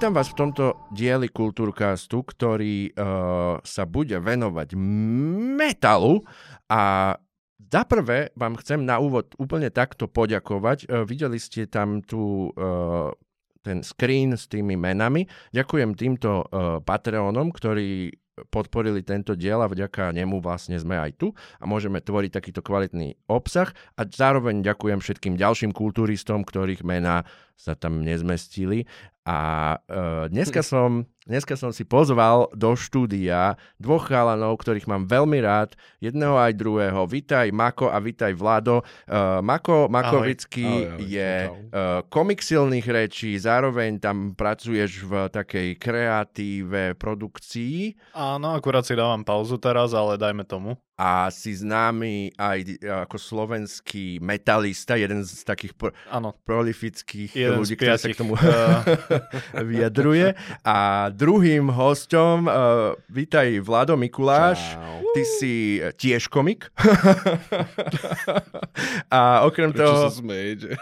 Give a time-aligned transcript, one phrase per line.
[0.00, 4.72] Vítam vás v tomto dieli Kultúrcastu, ktorý uh, sa bude venovať
[5.60, 6.24] metalu
[6.72, 7.12] a
[7.60, 10.88] za prvé vám chcem na úvod úplne takto poďakovať.
[10.88, 13.12] Uh, videli ste tam tu uh,
[13.60, 15.28] ten screen s tými menami.
[15.52, 18.08] Ďakujem týmto uh, Patreonom, ktorí
[18.48, 23.20] podporili tento diel a vďaka nemu vlastne sme aj tu a môžeme tvoriť takýto kvalitný
[23.28, 27.28] obsah a zároveň ďakujem všetkým ďalším kulturistom, ktorých mená
[27.60, 28.88] sa tam nezmestili.
[29.28, 29.38] A
[29.76, 35.78] uh, dneska som Dneska som si pozval do štúdia dvoch chalanov, ktorých mám veľmi rád,
[36.02, 37.06] jedného aj druhého.
[37.06, 38.82] Vítaj Mako a vítaj Vlado.
[39.06, 40.90] Uh, Mako Makovický ahoj.
[40.90, 47.94] Ahoj, je uh, komik silných rečí, zároveň tam pracuješ v takej kreatíve produkcii.
[48.10, 52.76] Áno, akurát si dávam pauzu teraz, ale dajme tomu a si známy aj
[53.08, 55.96] ako slovenský metalista, jeden z takých pro,
[56.44, 58.36] prolifických jeden ľudí, ktorí sa k tomu
[59.72, 60.36] vyjadruje.
[60.60, 65.00] A druhým hostom, uh, vítaj Vlado Mikuláš, Čau.
[65.16, 65.54] ty si
[65.96, 66.68] tiež komik.
[69.08, 70.04] a okrem prečo toho...
[70.04, 70.76] sa smejete?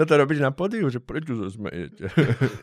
[0.00, 2.08] Toto robíš na podiu, že prečo sa smejete?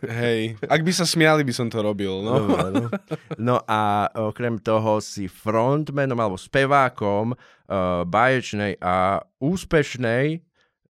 [0.01, 2.25] Hej, ak by sa smiali, by som to robil.
[2.25, 2.89] No, no, no.
[3.37, 10.39] no a okrem okrem toho si frontmanom alebo spevákom uh, báječnej a úspešnej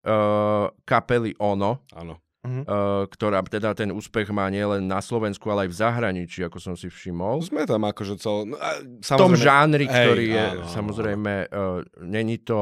[0.07, 1.83] uh, kapely Ono.
[1.99, 2.15] Áno.
[2.41, 2.63] Uh-huh.
[2.65, 6.75] Uh, ktorá teda ten úspech má nielen na Slovensku, ale aj v zahraničí, ako som
[6.79, 7.43] si všimol.
[7.43, 8.49] Sme tam akože cel...
[8.49, 8.57] No,
[9.03, 12.57] v tom žánri, hej, ktorý je, áno, samozrejme, uh, není to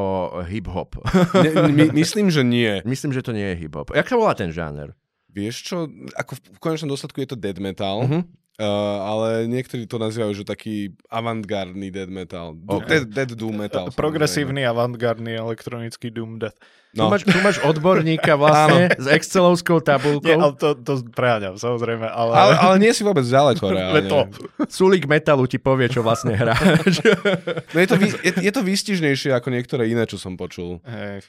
[0.49, 0.99] hip-hop.
[1.37, 2.81] ne, my, myslím, že nie.
[2.91, 3.95] Myslím, že to nie je hip-hop.
[3.95, 4.97] Jak sa volá ten žáner?
[5.31, 5.77] Vieš čo,
[6.17, 8.27] ako v konečnom dôsledku je to dead metal, uh-huh.
[8.59, 12.59] Uh, ale niektorí to nazývajú, že taký avantgardný dead metal.
[12.67, 13.07] Okay.
[13.07, 13.87] Dead, dead doom metal.
[13.95, 16.59] Progresívny avantgardný elektronický doom death.
[16.99, 17.07] No.
[17.07, 20.27] Tu, máš, tu máš odborníka vlastne s Excelovskou tabulkou.
[20.27, 22.11] Nie, ale to, to preháňam, samozrejme.
[22.11, 22.33] Ale...
[22.35, 24.11] Ale, ale nie si vôbec ďaleko reálne.
[24.11, 24.27] To.
[24.67, 26.99] Sulík metalu ti povie, čo vlastne hráš.
[27.75, 30.83] no je, to, je, je to výstižnejšie ako niektoré iné, čo som počul.
[30.83, 31.23] Hej.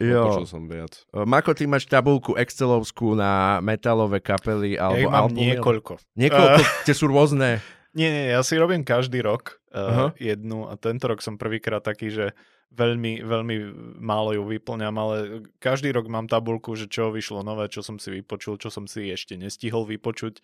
[0.00, 0.32] Jo.
[0.32, 0.96] Počul som viac.
[1.12, 5.56] Mako, ty máš tabulku Excelovskú na metalové kapely alebo ja mám albumy?
[5.56, 5.92] niekoľko.
[6.16, 7.60] Niekoľko, uh, tie sú rôzne.
[7.92, 10.08] Nie, nie, ja si robím každý rok uh, uh-huh.
[10.16, 12.32] jednu a tento rok som prvýkrát taký, že
[12.70, 13.56] veľmi, veľmi
[13.98, 15.16] málo ju vyplňam, ale
[15.58, 19.10] každý rok mám tabulku, že čo vyšlo nové, čo som si vypočul, čo som si
[19.10, 20.42] ešte nestihol vypočuť,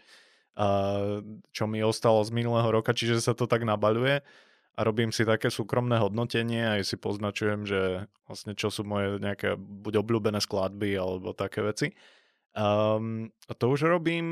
[0.56, 0.68] a
[1.52, 4.24] čo mi ostalo z minulého roka, čiže sa to tak nabaľuje
[4.76, 9.56] a robím si také súkromné hodnotenie aj si poznačujem, že vlastne čo sú moje nejaké
[9.56, 11.92] buď obľúbené skladby alebo také veci.
[12.56, 14.26] Um, a to už robím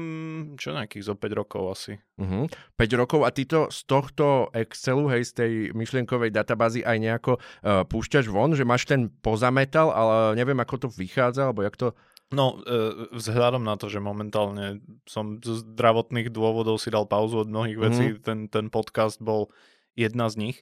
[0.56, 2.00] čo nejakých zo 5 rokov asi.
[2.16, 2.48] Uh-huh.
[2.80, 7.32] 5 rokov a ty to z tohto Excelu, hej, z tej myšlienkovej databázy aj nejako
[7.36, 11.92] uh, púšťaš von, že máš ten pozametal, ale neviem, ako to vychádza, alebo jak to...
[12.32, 17.52] No, uh, vzhľadom na to, že momentálne som z zdravotných dôvodov si dal pauzu od
[17.52, 18.24] mnohých vecí, uh-huh.
[18.24, 19.52] ten, ten podcast bol
[20.00, 20.56] jedna z nich.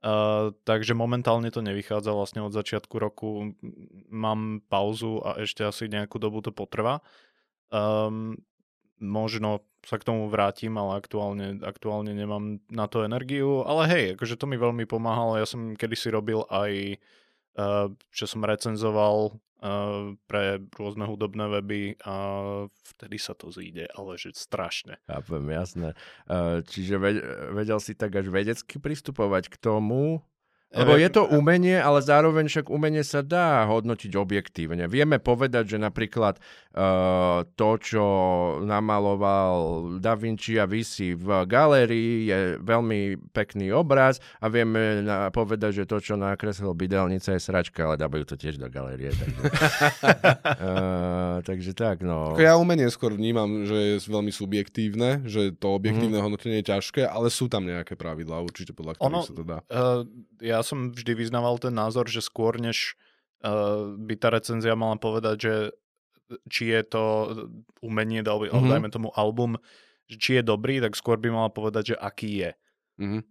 [0.00, 3.52] Uh, takže momentálne to nevychádza vlastne od začiatku roku.
[4.08, 7.04] Mám pauzu a ešte asi nejakú dobu to potrvá.
[7.68, 8.40] Um,
[8.96, 13.60] možno sa k tomu vrátim, ale aktuálne, aktuálne nemám na to energiu.
[13.64, 15.36] Ale hej, akože to mi veľmi pomáhalo.
[15.40, 16.96] Ja som kedysi robil aj,
[18.10, 22.14] čo som recenzoval uh, pre rôzne hudobné weby a
[22.94, 24.98] vtedy sa to zíde, ale že strašne.
[25.06, 25.88] Chápem, jasné.
[26.30, 26.96] Uh, čiže
[27.52, 30.24] vedel si tak až vedecky pristupovať k tomu,
[30.70, 34.86] lebo je to umenie, ale zároveň však umenie sa dá hodnotiť objektívne.
[34.86, 38.04] Vieme povedať, že napríklad uh, to, čo
[38.62, 45.82] namaloval Da Vinci a vysí v galérii, je veľmi pekný obraz a vieme na, povedať,
[45.82, 49.10] že to, čo nakreslil Bidelnica, je sračka, ale dávajú to tiež do galérie.
[49.10, 52.38] Takže, uh, takže tak, no.
[52.38, 56.24] Ja umenie skôr vnímam, že je veľmi subjektívne, že to objektívne mm.
[56.30, 59.58] hodnotenie je ťažké, ale sú tam nejaké pravidlá určite, podľa ktorých ono, sa to dá.
[59.66, 60.06] Uh,
[60.38, 63.00] ja ja som vždy vyznával ten názor, že skôr než
[63.40, 65.54] uh, by tá recenzia mala povedať, že
[66.46, 67.04] či je to
[67.82, 68.70] umenie, mm-hmm.
[68.70, 69.58] dajme tomu album,
[70.06, 72.50] či je dobrý, tak skôr by mala povedať, že aký je.
[73.00, 73.22] Mm-hmm.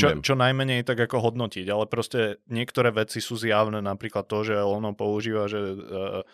[0.00, 4.56] Čo, čo najmenej tak ako hodnotiť, ale proste niektoré veci sú zjavné, napríklad to, že
[4.56, 6.24] ono používa, že uh,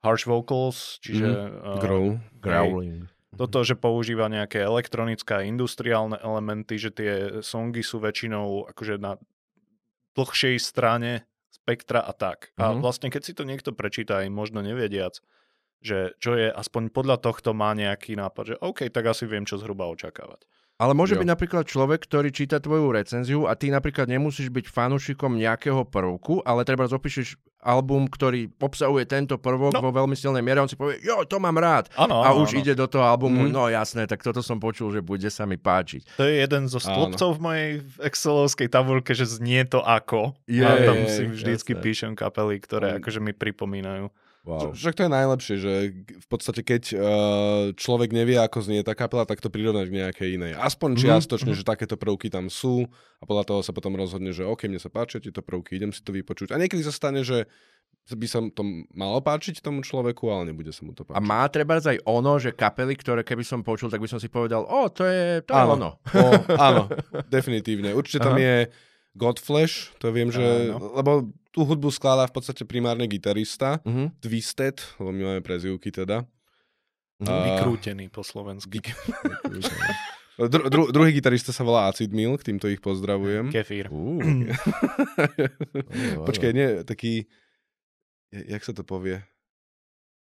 [0.00, 1.28] harsh vocals, čiže...
[1.28, 1.76] Mm-hmm.
[1.76, 2.10] Uh, Growl,
[2.40, 3.04] growling.
[3.36, 7.12] Toto, že používa nejaké elektronické a industriálne elementy, že tie
[7.44, 9.20] songy sú väčšinou akože na
[10.18, 12.50] dlhšej strane spektra a tak.
[12.52, 12.62] Mm-hmm.
[12.62, 12.78] A mhm.
[12.82, 15.22] vlastne keď si to niekto prečíta aj možno nevediac,
[15.78, 19.62] že čo je, aspoň podľa tohto má nejaký nápad, že OK, tak asi viem, čo
[19.62, 20.42] zhruba očakávať.
[20.78, 21.20] Ale môže Jo.
[21.20, 26.38] byť napríklad človek, ktorý číta tvoju recenziu a ty napríklad nemusíš byť fanúšikom nejakého prvku,
[26.40, 29.82] ale treba opíšeš album, ktorý obsahuje tento prvok No.
[29.82, 31.90] vo veľmi silnej miere, on si povie, jo, to mám rád.
[31.92, 32.60] Áno, a áno, už áno.
[32.62, 33.50] ide do toho albumu, Mhm.
[33.50, 36.14] no jasné, tak toto som počul, že bude sa mi páčiť.
[36.14, 37.68] To je jeden zo stĺpcov v mojej
[38.00, 40.38] excelovskej tabulke, že znie to ako.
[40.46, 41.82] Je, a tam si vždycky jasné.
[41.82, 42.96] píšem kapely, ktoré Mm.
[42.98, 44.06] akože mi pripomínajú.
[44.48, 44.72] Wow.
[44.72, 45.72] Však to je najlepšie, že
[46.08, 47.00] v podstate keď uh,
[47.76, 50.52] človek nevie, ako znie tá kapela, tak to prirovnať k nejakej inej.
[50.56, 52.88] Aspoň Mhm, čiastočne, že takéto prvky tam sú
[53.20, 56.00] a podľa toho sa potom rozhodne, že OK, mne sa páčia tieto prvky, idem si
[56.00, 56.56] to vypočuť.
[56.56, 57.44] A niekedy sa stane, že
[58.08, 58.64] by sa to
[58.96, 61.28] malo páčiť tomu človeku, ale nebude sa mu to A páčiť.
[61.28, 64.64] má treba aj ono, že kapely, ktoré keby som počul, tak by som si povedal,
[64.64, 65.76] o, to je, to je Áno.
[65.76, 65.90] ono.
[66.16, 66.24] O,
[66.56, 66.88] áno,
[67.28, 67.92] definitívne.
[67.92, 68.40] Určite tam Aha.
[68.40, 68.54] je
[69.12, 70.72] Godflesh, to viem, že...
[70.72, 70.96] Áno.
[70.96, 71.10] Lebo
[71.58, 74.14] tú hudbu skladá v podstate primárne gitarista, Mhm.
[74.20, 76.22] Twisted, lebo my máme prezývky teda.
[77.20, 78.78] A- Vykrútený po slovensky.
[80.38, 83.50] Dru, dru, druhý gitarista sa volá Acid Milk, týmto ich pozdravujem.
[83.50, 83.90] Kefír.
[86.22, 87.24] Počkaj, nie, taký...
[88.30, 89.22] ja- Jak sa to povie?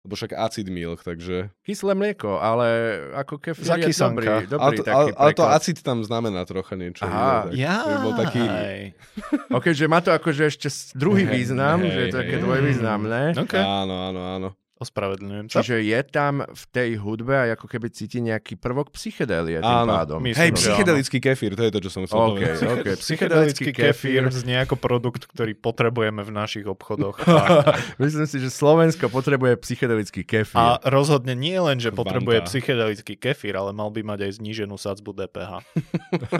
[0.04, 1.48] Lebo však acid milk, takže...
[1.64, 2.68] Kyslé mlieko, ale
[3.16, 6.76] ako kefír je dobrý, dobrý Ale to, taký ale, ale to acid tam znamená trocha
[6.76, 7.08] niečo.
[7.08, 7.48] Aha.
[7.56, 8.44] iné, tak by bol taký...
[9.48, 12.44] Ok, že má to akože ešte druhý význam, hej, že je to také hej.
[12.44, 13.22] dvojvýznamné.
[13.48, 14.50] OK, Áno, áno, áno.
[14.84, 15.60] Ospravedlňujem sa.
[15.60, 19.92] Čiže je tam v tej hudbe aj ako keby cíti nejaký prvok psychedelie tým Áno.
[19.94, 20.20] pádom.
[20.20, 22.58] My- Hej, Myslím, že psychedelický kefír, to je to, čo som chcel OK, povedať.
[22.62, 22.88] OK.
[23.04, 27.18] Psychedelický kefír znie ako produkt, ktorý potrebujeme v našich obchodoch.
[28.04, 30.60] Myslím si, že Slovensko potrebuje psychedelický kefír.
[30.60, 35.16] A rozhodne nie len, že potrebuje psychedelický kefír, ale mal by mať aj zníženú sadzbu
[35.16, 35.52] DPH.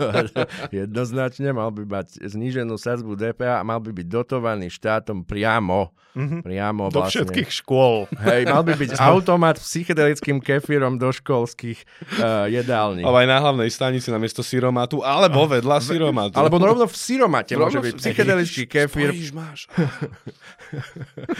[0.74, 5.94] Jednoznačne mal by mať zníženú sadzbu DPH a mal by byť dotovaný štátom priamo.
[6.14, 6.46] Mhm.
[6.46, 7.26] Priamo Do vlastne.
[7.26, 8.06] všetkých škôl.
[8.40, 11.78] Hej, mal by byť automat s psychedelickým kefírom do školských
[12.18, 13.06] uh, jedální.
[13.06, 16.34] Ale aj na hlavnej stanici namiesto syromatu, alebo vedľa syromatu.
[16.34, 19.10] Alebo rovno v syromate môže Rovno byť v- psychedelický kefír.
[19.14, 19.60] spojíš, máš.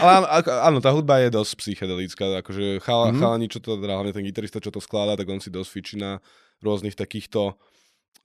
[0.01, 0.11] Ale
[0.63, 2.39] áno, tá hudba je dosť psychedelická.
[2.39, 3.19] Akože chala, mm.
[3.19, 5.95] chalani, čo to, teda hlavne ten gitarista, čo to skladá, tak on si dosť fičí
[5.99, 6.23] na
[6.63, 7.59] rôznych takýchto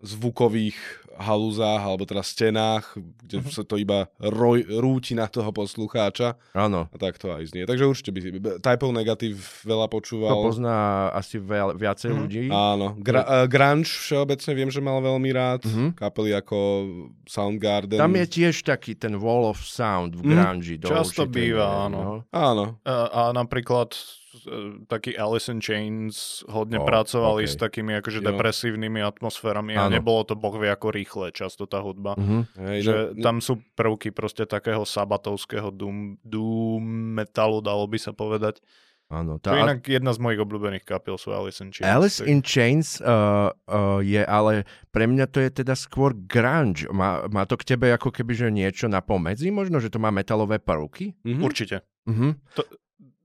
[0.01, 0.79] zvukových
[1.13, 3.51] halúzách, alebo teda stenách, kde Mhm.
[3.51, 6.33] sa to iba roj, rúti na toho poslucháča.
[6.51, 6.89] Áno.
[6.89, 7.69] A tak to aj znie.
[7.69, 8.29] Takže určite by si...
[8.59, 10.33] Typov negatív veľa To počúval.
[10.41, 10.79] pozná
[11.13, 12.17] asi veľ, viacej Mhm.
[12.17, 12.43] ľudí.
[12.49, 12.97] Áno.
[12.97, 15.61] Gra- uh, grunge všeobecne viem, že mal veľmi rád.
[15.63, 15.93] Mhm.
[15.95, 16.57] Kapely ako
[17.27, 18.01] Soundgarden.
[18.01, 20.31] Tam je tiež taký ten wall of sound v Mhm.
[20.31, 20.73] grunge.
[20.73, 21.99] do Často býva, áno.
[22.01, 22.15] no.
[22.31, 22.65] Áno.
[22.83, 23.93] A, a napríklad
[24.87, 26.15] taký Alice in Chains
[26.47, 27.51] hodne O, pracovali okej.
[27.51, 28.27] s takými akože Jo.
[28.31, 29.93] depresívnymi atmosférami a Áno.
[29.93, 32.15] nebolo to boh vie ako rýchle často tá hudba.
[32.15, 32.39] Mhm.
[32.57, 36.83] Hej, Že no, tam sú prvky proste takého sabatovského doom, doom
[37.15, 38.63] metalu, dalo by sa povedať.
[39.09, 39.37] Áno.
[39.37, 41.83] To Tá, je inak jedna z mojich obľúbených kapiel sú Alice in Chains.
[41.85, 46.87] Alice tak- in Chains uh, uh, je ale, pre mňa to je teda skôr grunge.
[46.87, 50.09] Má, má to k tebe ako keby, že niečo na pomedzi možno, že to má
[50.09, 51.19] metalové prvky?
[51.27, 51.43] mhm.
[51.43, 51.83] Určite.
[52.07, 52.39] Mhm.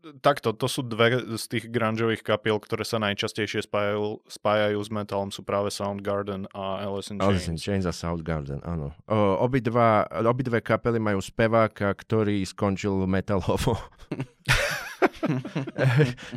[0.05, 5.33] Takto, to sú dve z tých grungeových kapiel, ktoré sa najčastejšie spájajú, spájajú s metalom,
[5.33, 7.65] sú práve Soundgarden a Alice in Alice in Chains.
[7.65, 8.93] Chains a Soundgarden, áno.
[9.09, 13.81] Uh, obidva, obidve kapely majú speváka, ktorý skončil metalovo.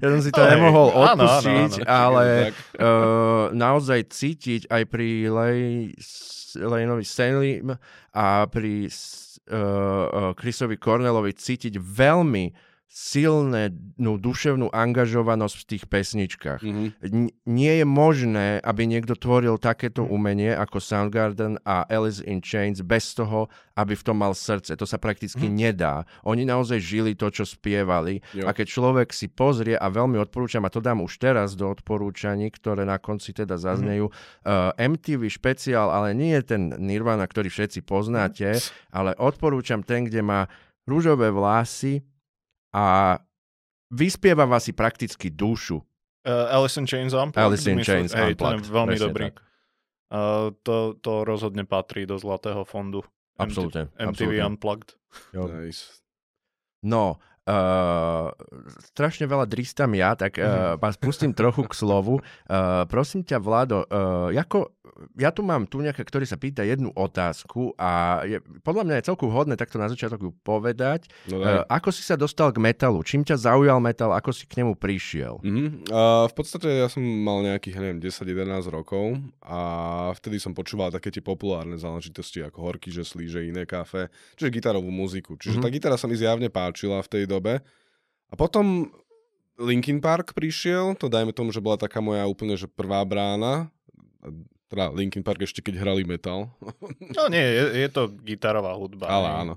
[0.01, 0.57] ja som si to Hej.
[0.57, 2.25] nemohol Áno, áno, odpustiť, áno, ale
[2.81, 5.93] uh, naozaj cítiť aj pri Lej,
[6.57, 7.61] Lejnovi Stanley
[8.17, 13.69] a pri uh, Chrisovi Cornelovi cítiť veľmi silné
[14.01, 16.61] no, duševnú angažovanosť v tých pesničkách.
[16.65, 16.85] Mhm.
[17.05, 22.81] N- nie je možné, aby niekto tvoril takéto umenie ako Soundgarden a Alice in Chains
[22.81, 24.73] bez toho, aby v tom mal srdce.
[24.75, 26.09] To sa prakticky nedá.
[26.25, 28.25] Oni naozaj žili to, čo spievali.
[28.33, 28.49] Jo.
[28.49, 32.49] A keď človek si pozrie, a veľmi odporúčam, a to dám už teraz do odporúčaní,
[32.51, 37.85] ktoré na konci teda zaznejú, uh, MTV špeciál, ale nie je ten Nirvana, ktorý všetci
[37.85, 38.59] poznáte,
[38.91, 40.41] ale odporúčam ten, kde má
[40.89, 42.01] rúžové vlasy
[42.75, 43.17] a
[43.89, 45.81] vyspievava si prakticky dušu.
[46.29, 47.41] Uh, Alice in Chains Unplugged?
[47.41, 49.25] Alice in myslím- Chains Hej, ten je Unplugged, veľmi presne dobrý.
[49.33, 49.37] tak.
[50.09, 53.05] Uh, to, to rozhodne patrí do zlatého fondu.
[53.39, 54.45] Absolútne, MTV absolútne.
[54.45, 54.89] Unplugged.
[55.33, 55.47] Jo.
[55.49, 56.01] Nice.
[56.83, 57.17] No,
[57.49, 58.29] uh,
[58.93, 62.21] strašne veľa dristám ja, tak uh, vás pustím trochu k slovu.
[62.45, 64.69] Uh, prosím ťa, Vlado, uh, ako,
[65.17, 69.07] ja tu mám tu nejaká, ktorý sa pýta jednu otázku a je, podľa mňa je
[69.09, 71.09] celku vhodné takto na začiatok ju povedať.
[71.27, 73.01] No, Uh, ako si sa dostal k metalu?
[73.01, 74.11] Čím ťa zaujal metal?
[74.13, 75.39] Ako si k nemu prišiel?
[75.41, 75.87] Mhm.
[75.89, 79.61] Uh, v podstate ja som mal nejakých, neviem, 10-11 rokov a
[80.19, 84.91] vtedy som počúval také tie populárne záležitosti ako Horky, že slíže iné kafe, čiže gitarovú
[84.91, 85.39] muziku.
[85.39, 85.65] Čiže Mhm.
[85.65, 87.38] tá gitara sa mi zjavne páčila v tej dobe.
[88.29, 88.91] A potom
[89.57, 93.67] Linkin Park prišiel, to dajme tomu, že bola taká moja úplne že prvá brána.
[94.69, 96.53] Teda Linkin Park ešte keď hrali metal.
[97.17, 99.09] No nie, je, je to gitarová hudba.
[99.09, 99.55] Ale áno.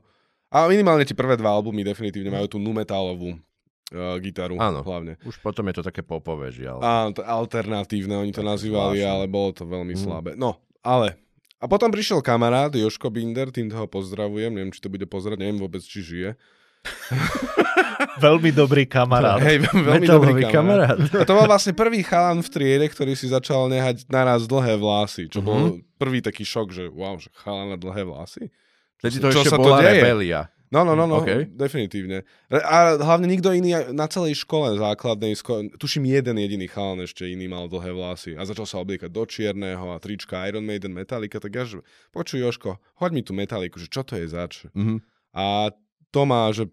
[0.47, 4.83] A minimálne tie prvé dva albumy definitívne majú tú nu metalovú uh, gitaru Áno.
[4.83, 5.15] hlavne.
[5.23, 6.79] Už potom je to také popové, žiaľ.
[6.83, 9.15] A to alternatívne oni to Také nazývali, zvláštne.
[9.15, 10.01] ale bolo to veľmi Mm.
[10.01, 10.31] slabé.
[10.35, 11.15] No, ale...
[11.61, 15.61] A potom prišiel kamarát Joško Binder, týmto ho pozdravujem, neviem, či to bude pozerať, neviem
[15.61, 16.33] vôbec, či žije.
[18.19, 19.38] Veľmi dobrý kamarát.
[19.39, 20.97] Hej, veľmi Metalový dobrý kamarát.
[20.97, 21.19] kamarát.
[21.21, 25.25] A to bol vlastne prvý chalan v triede, ktorý si začal nehať naraz dlhé vlasy,
[25.27, 25.97] čo bol Mhm.
[25.97, 28.50] prvý taký šok, že wow, že chalan na dlhé vlasy.
[28.97, 29.93] Vtedy Čo- to čo ešte sa to bola deje?
[29.95, 30.41] rebelia.
[30.71, 31.51] No, no, no, no, OK.
[31.51, 32.23] definitívne.
[32.50, 37.45] A hlavne nikto iný na celej škole základnej, sko- tuším jeden jediný chalan ešte iný
[37.45, 41.51] mal dlhé vlasy a začal sa obliekať do čierneho a trička Iron Maiden, Metallica, tak
[41.51, 44.63] ja že, počuj Joško, hoď mi tú Metalliku, že čo to je zač?
[44.71, 45.03] Mhm.
[45.33, 45.75] A
[46.12, 46.68] to ma, že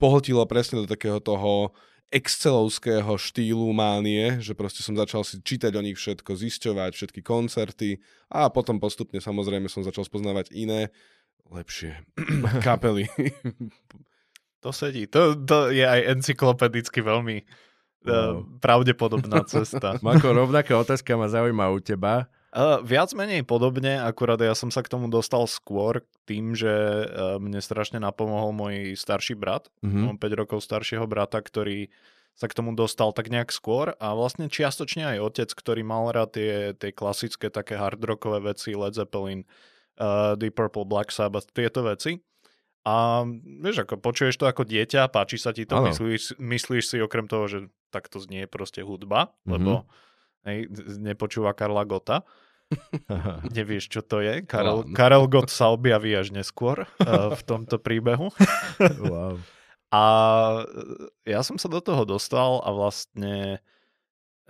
[0.00, 1.76] pohltilo presne do takého toho
[2.10, 8.02] excelovského štýlu mánie, že proste som začal si čítať o nich všetko, zisťovať všetky koncerty
[8.26, 10.90] a potom postupne samozrejme som začal spoznávať iné,
[11.46, 11.94] lepšie
[12.66, 13.06] kapely.
[14.60, 15.06] To sedí.
[15.14, 17.46] To, to je aj encyklopedicky veľmi
[18.10, 19.96] uh, pravdepodobná cesta.
[20.04, 22.26] Mako, rovnaká otázka ma zaujíma u teba.
[22.50, 26.66] Uh, viac menej podobne, akurát ja som sa k tomu dostal skôr tým, že
[27.06, 29.70] uh, mne strašne napomohol môj starší brat.
[29.86, 30.10] Mhm.
[30.10, 31.94] Mám 5 rokov staršieho brata, ktorý
[32.34, 36.34] sa k tomu dostal tak nejak skôr a vlastne čiastočne aj otec, ktorý mal rád
[36.34, 39.46] tie, tie klasické také hard rockové veci, Led Zeppelin,
[40.00, 42.18] uh, Deep Purple, Black Sabbath, tieto veci.
[42.82, 43.28] A
[43.60, 45.92] vieš, ako počuješ to ako dieťa, páči sa ti to, Áno.
[45.92, 47.58] myslíš, myslíš si okrem toho, že
[47.92, 49.50] takto znie proste hudba, Mhm.
[49.52, 49.72] lebo
[50.46, 50.70] hej,
[51.00, 52.22] nepočúva Karla Gota.
[53.56, 54.46] Nevieš, čo to je.
[54.46, 54.94] Karel, Áno.
[54.94, 58.30] Karel Gott sa objaví až neskôr uh, v tomto príbehu.
[59.02, 59.34] wow.
[59.90, 60.02] A
[61.26, 63.58] e, ja som sa do toho dostal a vlastne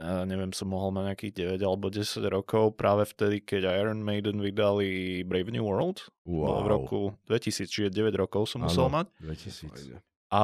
[0.00, 4.40] ja neviem, som mohol mať nejakých 9 alebo 10 rokov práve vtedy, keď Iron Maiden
[4.40, 6.08] vydali Brave New World.
[6.24, 6.64] Bolo wow.
[6.64, 9.04] v roku 2000, čiže 9 rokov som musel Áno.
[9.04, 9.06] mať.
[9.20, 10.00] 2000.
[10.32, 10.42] A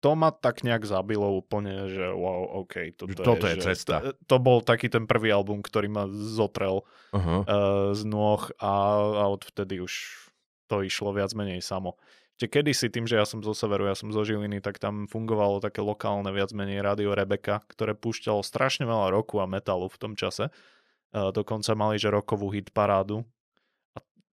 [0.00, 4.00] to ma tak nejak zabilo úplne, že wow, OK, toto, Toto je že cesta.
[4.00, 7.44] To, to bol taký ten prvý album, ktorý ma zotrel Aha.
[7.44, 8.74] uh, z nôh a,
[9.20, 9.92] a odvtedy už
[10.72, 12.00] to išlo viac menej samo.
[12.40, 15.60] Ešte kedysi tým, že ja som zo severu, ja som zo Žiliny, tak tam fungovalo
[15.60, 20.12] také lokálne viac menej rádio Rebeka, ktoré púšťalo strašne veľa roku a metalu v tom
[20.16, 20.48] čase.
[21.12, 23.28] Uh, dokonca mali, že rokovú hit parádu.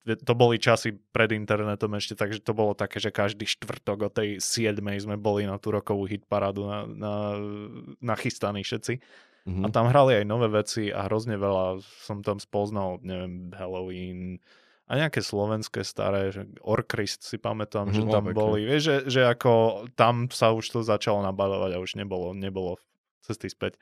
[0.03, 4.43] To boli časy pred internetom ešte, takže to bolo také, že každý štvrtok o tej
[4.43, 7.13] 7 sme boli na tú rokovú hit parádu na, na,
[8.03, 9.00] nachystaní všetci.
[9.43, 9.63] Mhm.
[9.63, 14.39] A tam hrali aj nové veci a hrozne veľa som tam spoznal, neviem, Halloween
[14.88, 18.39] a nejaké slovenské staré, že Orkrist si pamätám, Mhm, že no, tam pekne.
[18.39, 18.60] boli.
[18.67, 19.51] Vieš, že, že ako
[19.95, 22.75] tam sa už to začalo nabalovať a už nebolo, nebolo
[23.24, 23.79] cesty späť.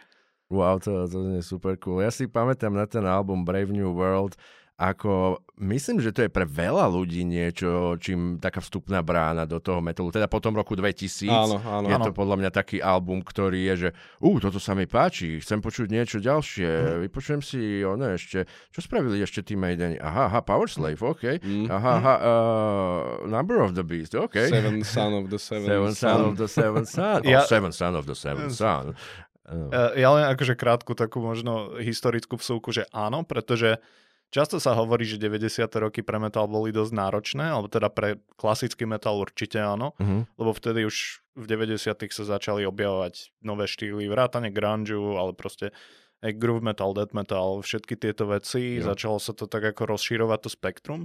[0.54, 2.04] Wow, to, to je super cool.
[2.06, 4.38] Ja si pamätám na ten album Brave New World,
[4.82, 9.78] ako myslím, že to je pre veľa ľudí niečo, čím taká vstupná brána do toho
[9.78, 10.10] metalu.
[10.10, 11.86] Teda po tom roku 2000 Áno, áno.
[11.86, 12.02] je Áno.
[12.04, 15.86] to podľa mňa taký album, ktorý je, že uh, toto sa mi páči, chcem počuť
[15.88, 16.70] niečo ďalšie,
[17.00, 19.96] vypočujem si ono ešte, čo spravili ešte tí Maideni?
[19.96, 21.38] Aha, aha, Power Slave, OK.
[21.38, 21.70] Mm.
[21.70, 24.50] Aha, aha, uh, Number of the Beast, OK.
[24.50, 27.22] Seven Son of the Seven, Seven Son of the Seven Son.
[27.22, 28.92] Ja- Oh, Seven Son of the Seven Son.
[28.92, 33.84] Uh, Uh, Ja len akože krátku takú možno historickú vsúku, že áno, pretože
[34.32, 35.68] často sa hovorí, že 90.
[35.84, 40.26] roky pre metal boli dosť náročné, alebo teda pre klasický metal určite áno, uh-huh.
[40.40, 41.78] lebo vtedy už v 90.
[42.12, 45.76] sa začali objavovať nové štýly, vrátane grunge, ale proste
[46.22, 48.94] aj groove metal, death metal, všetky tieto veci, Jo.
[48.94, 51.02] začalo sa to tak ako rozširovať to spektrum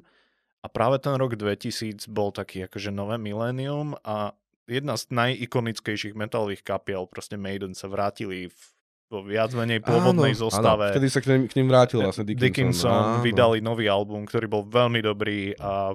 [0.61, 6.67] a práve ten rok 2000 bol taký akože nové milénium a jedna z najikonickejších metalových
[6.67, 8.61] kapiel, proste Maiden sa vrátili v,
[9.07, 10.87] vo viac menej pôvodnej Áno, áno, zostave.
[10.91, 12.43] Vtedy sa k ním, k ním vrátil vlastne Dickinson.
[12.51, 13.23] Dickinson Áno.
[13.23, 15.95] vydali nový album, ktorý bol veľmi dobrý a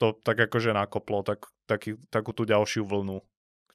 [0.00, 3.20] to tak akože nakoplo tak, taký, takú tú ďalšiu vlnu,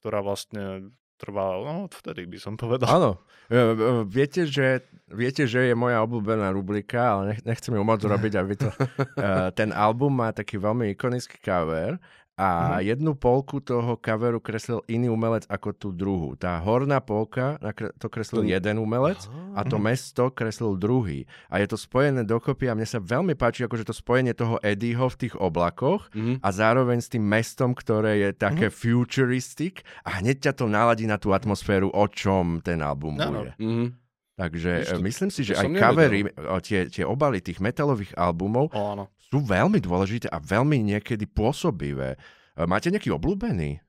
[0.02, 2.86] ktorá vlastne trvala, no vtedy by som povedal.
[2.86, 3.10] Áno.
[3.50, 3.74] E, e,
[4.06, 8.54] Viete že, viete, že je moja obľúbená rubrika, ale nech, nechcem ju moc robiť, aby
[8.54, 8.70] to...
[9.18, 11.98] E, ten album má taký veľmi ikonický cover
[12.38, 16.38] a jednu polku toho coveru kreslil iný umelec ako tú druhú.
[16.38, 17.58] Tá horná polka
[17.98, 19.18] to kreslil Ten- jeden umelec
[19.52, 21.26] a to mesto kreslil druhý.
[21.50, 25.10] A je to spojené dokopy a mne sa veľmi páči akože to spojenie toho Eddieho
[25.10, 26.38] v tých oblakoch Mhm.
[26.38, 28.74] a zároveň s tým mestom, ktoré je také Mhm.
[28.78, 33.42] futuristic a hneď ťa to naladí na tú atmosféru, o čom ten album Áno.
[33.42, 33.52] bude.
[33.58, 33.98] Mhm.
[34.38, 36.20] Takže Víš to- e, myslím si, že to aj covery,
[36.62, 39.10] tie, tie obaly tých metalových albumov O, áno.
[39.28, 42.16] Sú veľmi dôležité a veľmi niekedy pôsobivé.
[42.54, 43.80] E, Máte nejaký obľúbený?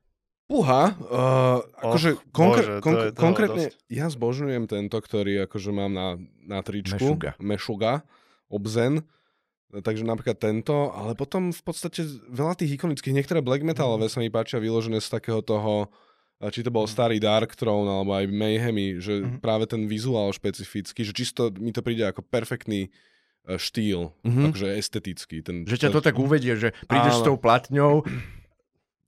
[0.44, 3.76] Puha, uh, akože Och, konkr- bože, to je toho konkrétne dosť.
[3.86, 6.08] ja zbožňujem tento, ktorý akože mám na,
[6.42, 6.98] na tričku.
[6.98, 7.38] Mešuga.
[7.38, 7.92] Mešuga,
[8.46, 9.06] Obzen.
[9.70, 14.26] Takže napríklad tento, ale potom v podstate veľa tých ikonických, niektoré black metalové sa mi
[14.26, 15.86] páčia vyložené z takého toho,
[16.42, 19.38] či to bol starý Dark Throne alebo aj Mayhemy, že Mhm.
[19.38, 22.90] práve ten vizuál špecifický, že čisto mi to príde ako perfektný e,
[23.56, 24.50] štýl, Mhm.
[24.50, 25.40] akože estetický.
[25.40, 27.26] Ten, Že ťa to tak uvedie, že prídeš s Áno.
[27.26, 28.04] tou platňou,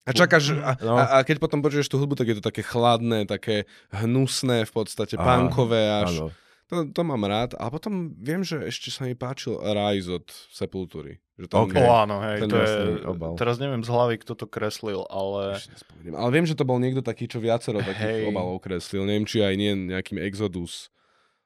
[0.03, 0.99] A čakáš, a, No.
[0.99, 4.73] a, a keď potom počuješ tú hudbu, tak je to také chladné, také hnusné v
[4.75, 6.11] podstate, Á, punkové až.
[6.19, 6.27] áno.
[6.67, 7.55] To, to mám rád.
[7.55, 11.21] A potom viem, že ešte sa mi páčil Rise od Sepultury.
[11.37, 11.77] Že tam, OK.
[11.77, 12.73] O áno, hej, Ten to je,
[13.05, 13.37] obal.
[13.37, 15.61] teraz neviem z hlavy, kto to kreslil, ale.
[16.09, 18.27] Ale viem, že to bol niekto taký, čo viacero takých Hej.
[18.27, 19.05] obalov kreslil.
[19.05, 20.89] Neviem, či aj nie nejakým Exodus.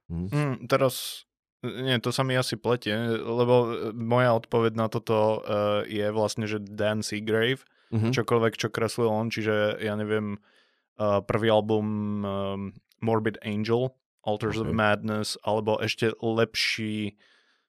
[0.06, 0.30] Hm.
[0.30, 1.25] mm, teraz,
[1.66, 6.46] nie, to sa mi asi pletie, lebo e, moja odpoveď na toto uh, je vlastne,
[6.46, 8.10] že Dan Seagrave, Mhm.
[8.10, 10.42] čokoľvek, čo kreslil on, čiže ja neviem,
[10.98, 11.86] uh, prvý album
[12.20, 12.60] um,
[12.98, 14.66] Morbid Angel, Altars Ok.
[14.66, 17.14] of Madness, alebo ešte lepší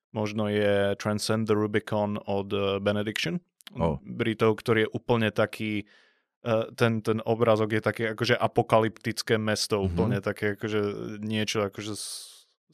[0.10, 3.38] možno je Transcend the Rubicon od uh, Benediction,
[3.76, 4.00] Oh.
[4.02, 5.86] Britov, ktorý je úplne taký
[6.42, 9.86] uh, ten, ten obrázok je také akože apokalyptické mesto, Mhm.
[9.86, 10.82] úplne také akože
[11.20, 12.06] niečo akože z,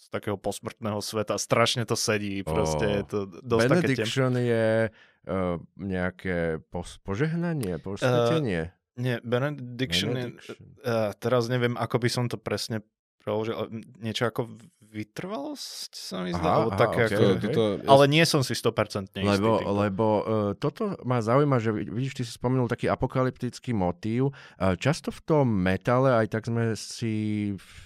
[0.03, 1.39] z takého posmrtného sveta.
[1.39, 2.95] Strašne to sedí, proste Oh.
[3.00, 3.79] je to dosť také tem...
[3.88, 8.75] Benediction je uh, nejaké pos- požehnanie, posvetenie.
[8.93, 10.55] Nie, Benediction, je, Benediction.
[10.83, 12.83] uh, teraz neviem, ako by som to presne
[13.24, 13.72] preložil,
[14.03, 14.51] niečo ako
[14.94, 17.18] vytrvalosť sa mi zdá, Aha, aha, také ok, ako...
[17.18, 17.42] To, ok.
[17.42, 19.26] to, to, Ale nie som si 100% istý.
[19.26, 20.24] Lebo, lebo uh,
[20.54, 24.38] toto ma zaujíma, že vid- vidíš, ty si spomenul taký apokalyptický motív.
[24.62, 27.14] Uh, často v tom metale, aj tak sme si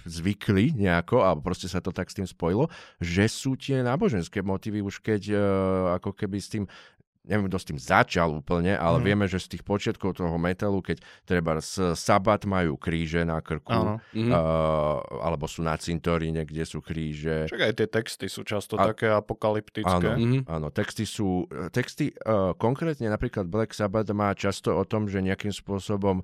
[0.03, 2.67] zvykli nejako, alebo proste sa to tak s tým spojilo,
[2.99, 5.39] že sú tie náboženské motívy už keď uh,
[5.95, 6.67] ako keby s tým
[7.27, 9.05] neviem, kto s tým začal úplne, ale Mhm.
[9.05, 13.67] vieme, že z tých počiatkov toho metalu, keď treba z sabat majú kríže na krku,
[13.69, 13.99] Áno.
[14.11, 14.31] Mhm.
[14.31, 17.45] uh, alebo sú na cintoríne, kde sú kríže.
[17.45, 19.91] Však aj tie texty sú často A- také apokalyptické.
[20.07, 20.15] Áno.
[20.15, 20.39] Mhm.
[20.47, 25.51] Áno, texty sú, texty uh, konkrétne napríklad Black Sabbath má často o tom, že nejakým
[25.51, 26.23] spôsobom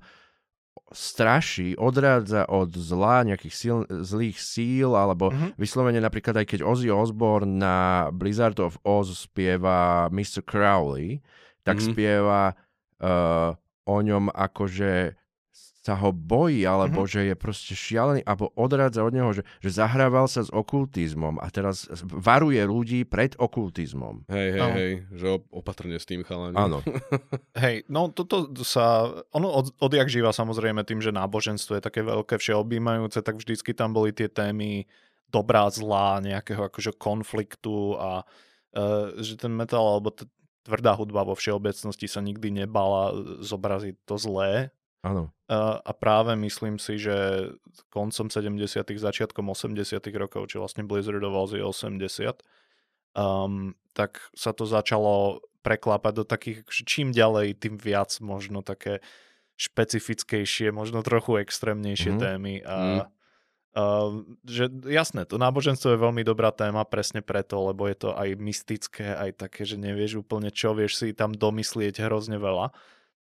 [0.92, 5.58] straší, odrádza od zla, nejakých síl, zlých síl, alebo Mhm.
[5.58, 7.76] vyslovene napríklad aj keď Ozzy Osbourne na
[8.10, 10.42] Blizzard of Oz spieva Mr.
[10.42, 11.18] Crowley,
[11.62, 11.84] tak Mhm.
[11.84, 12.40] spieva
[13.00, 13.52] uh,
[13.84, 15.18] o ňom ako, že
[15.84, 17.10] sa ho bojí, alebo Mhm.
[17.10, 21.46] že je proste šialený, alebo odrádza od neho, že, že zahrával sa s okultizmom a
[21.46, 24.24] teraz varuje ľudí pred okultizmom.
[24.26, 24.74] Hej, hej, Áno.
[24.74, 26.56] hej, že op- opatrne s tým chalani.
[26.56, 26.80] Áno.
[27.54, 32.40] Hej, no toto sa, ono od, odjak živa samozrejme tým, že náboženstvo je také veľké,
[32.40, 34.88] všeobjímajúce, tak vždycky tam boli tie témy
[35.28, 40.24] dobrá, zlá, nejakého akože konfliktu a uh, že ten metal alebo t-
[40.62, 43.12] tvrdá hudba vo všeobecnosti sa nikdy nebala
[43.44, 44.72] zobraziť to zlé,
[45.04, 45.28] Áno.
[45.50, 47.52] A práve myslím si, že
[47.92, 48.64] koncom 70
[48.96, 52.40] začiatkom 80 rokov, či vlastne Blizzard of Oz je 80,
[53.12, 59.04] um, tak sa to začalo preklápať do takých, čím ďalej, tým viac možno také
[59.56, 62.20] špecifickejšie, možno trochu extrémnejšie Mhm.
[62.20, 63.00] témy a Mhm.
[63.74, 64.10] uh,
[64.46, 69.12] že jasné, to náboženstvo je veľmi dobrá téma presne preto, lebo je to aj mystické,
[69.14, 72.70] aj také, že nevieš úplne čo, vieš si tam domyslieť hrozne veľa.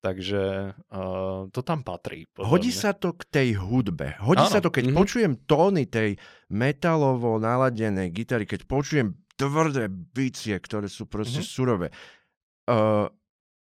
[0.01, 2.25] Takže uh, to tam patrí.
[2.33, 4.17] podľa Hodí sa to k tej hudbe.
[4.17, 4.49] Hodí Áno.
[4.49, 4.95] sa to, keď Mhm.
[4.97, 6.17] počujem tóny tej
[6.49, 11.47] metalovo naladenej gitary, keď počujem tvrdé bicie, ktoré sú proste Mhm.
[11.47, 11.87] surové.
[12.65, 13.13] Uh,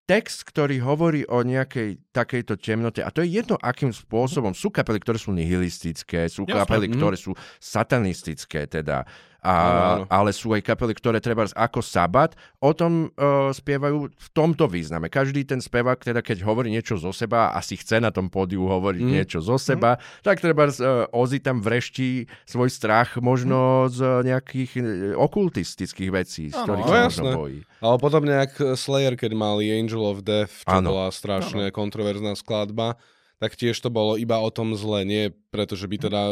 [0.09, 4.57] text, ktorý hovorí o nejakej takejto temnote, a to je jedno, akým spôsobom.
[4.57, 6.97] Sú kapely, ktoré sú nihilistické, sú Jasné, kapely, mhm.
[6.99, 9.05] ktoré sú satanistické, teda.
[9.41, 10.05] A, Áno, áno.
[10.13, 15.09] ale sú aj kapely, ktoré treba ako sabat, o tom uh, spievajú v tomto význame.
[15.09, 19.01] Každý ten spevák, teda keď hovorí niečo zo seba, asi chce na tom pódiu hovoriť
[19.01, 19.13] Mm.
[19.17, 24.85] niečo zo seba, tak treba uh, Ozzy tam vreští svoj strach možno z nejakých uh,
[25.17, 27.61] okultistických vecí, z ktorých no sa možno bojí.
[27.81, 30.93] Ale podobne jak Slayer, keď mali Angel of Death, čo Áno.
[30.93, 33.01] bola strašne kontroverzná skladba,
[33.41, 36.23] tak tiež to bolo iba o tom zle, nie preto, že by teda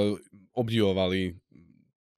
[0.52, 1.38] obdivovali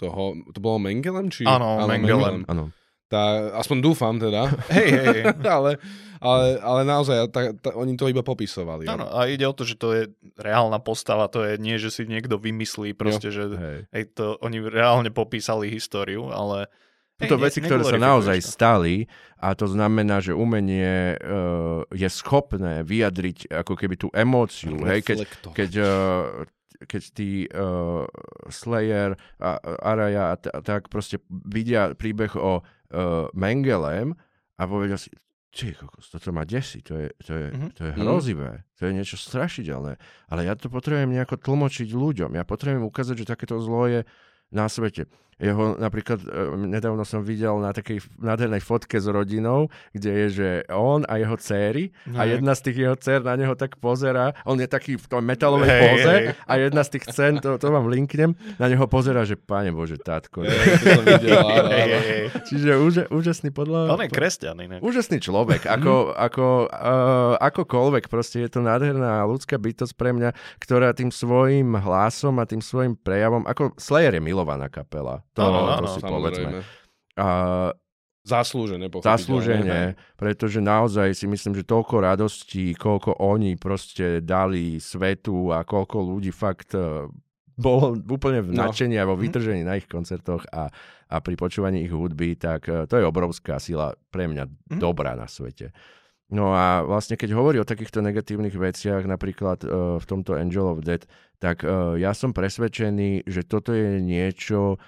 [0.00, 1.28] toho, to bolo Mengelem?
[1.28, 1.44] Či?
[1.44, 2.48] Áno, Mengelem.
[2.48, 2.72] Áno.
[3.10, 4.46] Tá, aspoň dúfam teda.
[4.74, 5.24] Hej, hej, hej.
[5.42, 5.82] ale,
[6.22, 8.86] ale, ale naozaj, tá, tá, oni to iba popisovali.
[8.86, 10.02] Áno, a ide o to, že to je
[10.38, 13.78] reálna postava, to je nie, že si niekto vymyslí proste, že Hej.
[13.90, 16.70] hej, to, oni reálne popísali históriu, ale...
[17.18, 18.46] Sú to hej, veci, ne- ktoré sa naozaj to.
[18.46, 18.94] stali
[19.42, 24.78] a to znamená, že umenie uh, je schopné vyjadriť ako keby tú emóciu.
[24.86, 25.18] Hej, keď,
[25.52, 25.90] keď, uh,
[26.80, 28.04] keď tí uh,
[28.48, 32.62] Slayer a Araya a, t- a tak proste vidia príbeh o uh,
[33.32, 34.16] Mengelem
[34.56, 35.12] a povedia si,
[35.50, 37.68] ty kokos, toto ma desí, to je, to je, Mhm.
[37.74, 39.98] to je hrozivé, to je niečo strašidelné.
[40.26, 42.32] Ale ja to potrebujem nejako tlmočiť ľuďom.
[42.32, 44.00] Ja potrebujem ukázať, že takéto zlo je
[44.50, 45.06] na svete.
[45.40, 46.28] Jeho napríklad, e,
[46.68, 51.36] nedávno som videl na takej nádhernej fotke s rodinou, kde je, že on a jeho
[51.40, 55.06] céry a jedna z tých jeho dcer na neho tak pozera, on je taký v
[55.08, 56.24] tom metalovej Hej, póze hej.
[56.44, 59.96] a jedna z tých cen, to, to vám linknem, na neho pozera, že páne Bože,
[59.96, 60.44] tátko.
[60.44, 61.98] Hej, to som videl, áno, áno.
[62.44, 63.96] Čiže úže, úžasný podľa...
[63.96, 64.84] On je kresťan inak.
[64.84, 70.92] Úžasný človek, ako, ako, uh, akokoľvek, proste je to nádherná ľudská bytosť pre mňa, ktorá
[70.92, 75.72] tým svojim hlasom a tým svojim prejavom, ako Slayer je milovaná kapela, to, Áno, to
[75.76, 76.50] áno, si povedzme.
[76.50, 76.58] Samozrejme.
[77.16, 77.26] A
[78.20, 79.80] Zaslúžené, pochopiteľne.
[80.14, 86.28] pretože naozaj si myslím, že toľko radostí, koľko oni proste dali svetu a koľko ľudí
[86.28, 87.08] fakt eh,
[87.56, 88.68] bolo úplne v No.
[88.68, 90.68] nadšení a vo vytržení na ich koncertoch a,
[91.06, 94.78] a pri počúvaní ich hudby, tak eh, to je obrovská sila pre mňa Mhm.
[94.78, 95.72] dobrá na svete.
[96.30, 100.86] No a vlastne keď hovorí o takýchto negatívnych veciach, napríklad uh, v tomto Angel of
[100.86, 101.10] Death,
[101.42, 104.78] tak uh, ja som presvedčený, že toto je niečo,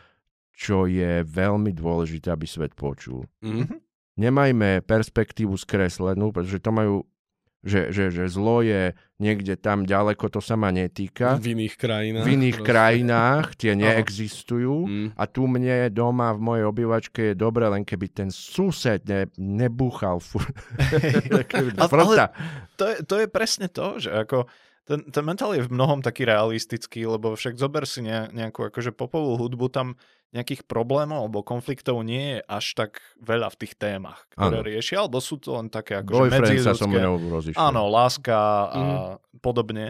[0.63, 3.27] čo je veľmi dôležité, aby svet počul.
[3.43, 3.83] Mhm.
[4.13, 6.95] Nemajme perspektívu skreslenú, pretože to majú,
[7.65, 11.41] že, že, že zlo je niekde tam ďaleko, to sa ma netýka.
[11.41, 12.25] V iných krajinách.
[12.27, 12.69] V iných proste.
[12.69, 14.77] krajinách tie neexistujú.
[14.85, 15.09] Mm.
[15.17, 20.21] A tu mne doma v mojej obývačke je dobre, len keby ten sused ne, nebúchal.
[21.81, 22.37] Ale-
[22.77, 24.45] to, je, to je presne to, že ako
[24.85, 28.93] ten, ten metal je v mnohom taký realistický, lebo však zober si ne, nejakú akože
[28.93, 29.95] popovú hudbu, tam
[30.33, 34.65] nejakých problémov alebo konfliktov nie je až tak veľa v tých témach, ktoré Áno.
[34.65, 36.99] riešia, alebo sú to len také akože Boyfriend sa so medziľudské.
[36.99, 37.61] mnou rozišiel.
[37.63, 38.97] Áno, láska a Mhm.
[39.39, 39.87] podobne.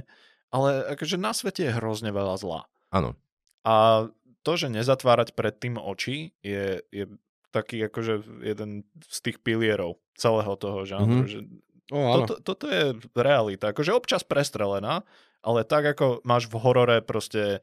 [0.50, 2.66] Ale akože na svete je hrozne veľa zla.
[2.90, 3.14] Áno.
[3.62, 4.06] A
[4.42, 7.04] to, že nezatvárať pred tým oči, je, je
[7.48, 11.22] taký akože jeden z tých pilierov celého toho žánru.
[11.22, 11.28] Mhm.
[11.28, 11.38] Že
[11.88, 12.24] O, áno.
[12.24, 13.68] toto, toto je realita.
[13.68, 15.04] Akože občas prestrelená,
[15.40, 17.60] ale tak ako máš v horore proste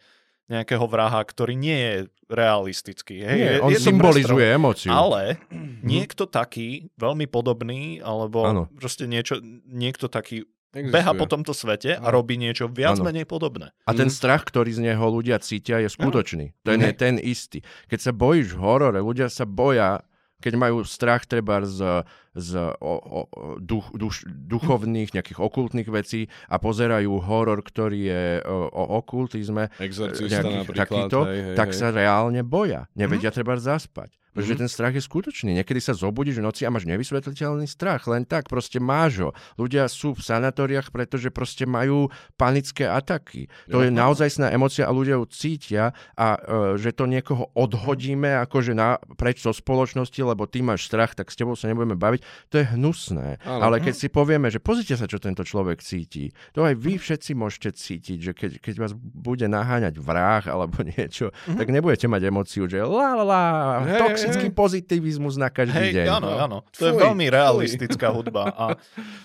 [0.49, 1.93] nejakého vraha, ktorý nie je
[2.27, 3.21] realistický.
[3.21, 4.89] Hej, Nie, je, on je symbolizuje emóciu.
[4.89, 5.38] ale
[5.81, 8.63] niekto taký, veľmi podobný, alebo Áno.
[8.71, 10.93] proste niečo, niekto taký Existuje.
[10.93, 13.05] beha po tomto svete a robí niečo viac Áno.
[13.05, 13.73] menej podobné.
[13.83, 14.13] A ten Mhm.
[14.13, 16.53] strach, ktorý z neho ľudia cítia, je skutočný.
[16.62, 17.62] Ten je ten istý.
[17.85, 20.05] Keď sa bojíš v horore, ľudia sa boja,
[20.39, 22.49] keď majú strach treba z, z
[22.80, 23.21] o, o,
[23.60, 30.43] duch, duš, duchovných, nejakých okultných vecí a pozerajú horor, ktorý je o, o okultizme, Exorcista
[30.43, 30.88] napríklad.
[30.88, 31.78] takýto, hej, hej, tak hej.
[31.78, 32.88] sa reálne boja.
[32.95, 34.15] Nevedia treba zaspať.
[34.39, 34.62] Pretože Mhm.
[34.62, 35.52] ten strach je skutočný.
[35.54, 38.08] Niekedy sa zobudíš v noci a máš nevysvetliteľný strach.
[38.08, 39.30] Len tak, proste máš ho.
[39.56, 43.52] Ľudia sú v sanatóriách, pretože proste majú panické ataky.
[43.67, 43.97] To je Jo.
[43.97, 46.39] naozajstná emocia a ľudia ju cítia a e,
[46.78, 51.36] že to niekoho odhodíme akože na, preč zo spoločnosti, lebo ty máš strach, tak s
[51.36, 52.21] tebou sa nebudeme baviť.
[52.49, 53.43] To je hnusné.
[53.43, 53.62] Áno.
[53.62, 57.32] Ale keď si povieme, že pozrite sa, čo tento človek cíti, to aj vy všetci
[57.34, 62.63] môžete cítiť, že keď, keď vás bude naháňať vrah alebo niečo, tak nebudete mať emóciu,
[62.65, 63.43] že la la la,
[63.82, 63.99] Hej,
[64.30, 66.08] toxický pozitivizmus na každý Hej, deň.
[66.08, 66.38] áno, no.
[66.38, 66.58] áno.
[66.78, 67.34] To je Fuj, veľmi fuj.
[67.34, 68.65] realistická hudba a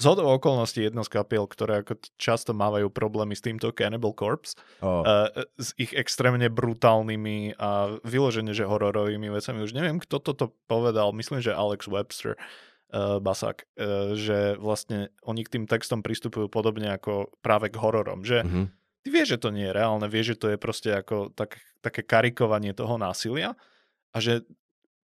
[0.01, 4.57] z hodou okolností jedno z kapiel, ktoré ako často mávajú problémy s týmto Cannibal Corpse,
[4.81, 5.29] O, uh,
[5.61, 9.62] s ich extrémne brutálnymi a vyložene, že hororovými vecami.
[9.62, 12.40] Už neviem, kto toto povedal, myslím, že Alex Webster,
[12.95, 18.25] uh, Basák, uh, že vlastne oni k tým textom pristupujú podobne ako práve k hororom,
[18.25, 18.73] že mhm.
[19.05, 22.01] ty vieš, že to nie je reálne, vieš, že to je proste ako tak, také
[22.01, 23.53] karikovanie toho násilia
[24.14, 24.47] a že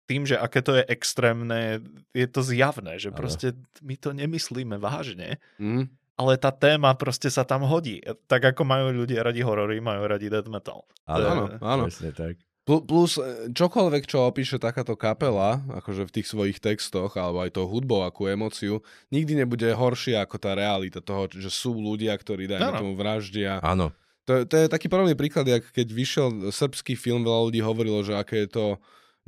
[0.09, 5.37] tým, že aké to je extrémne, je to zjavné, že proste my to nemyslíme vážne,
[5.61, 5.85] Mm.
[6.17, 8.01] ale tá téma proste sa tam hodí.
[8.25, 10.89] Tak ako majú ľudia radi horory, majú radi death metal.
[11.05, 11.85] Áno, áno.
[11.85, 12.41] Presne tak.
[12.65, 17.55] Pl- Plus e, čokoľvek, čo opíše takáto kapela, akože v tých svojich textoch, alebo aj
[17.55, 22.45] tou hudbou, akú emóciu, nikdy nebude horšia ako tá realita toho, že sú ľudia, ktorí,
[22.45, 22.77] dajme Áno.
[22.77, 23.57] tomu, vraždia.
[23.61, 23.89] Áno.
[24.25, 28.13] To, to je taký podobný príklad, jak keď vyšiel srbský film, veľa ľudí hovorilo, že
[28.13, 28.65] aké je to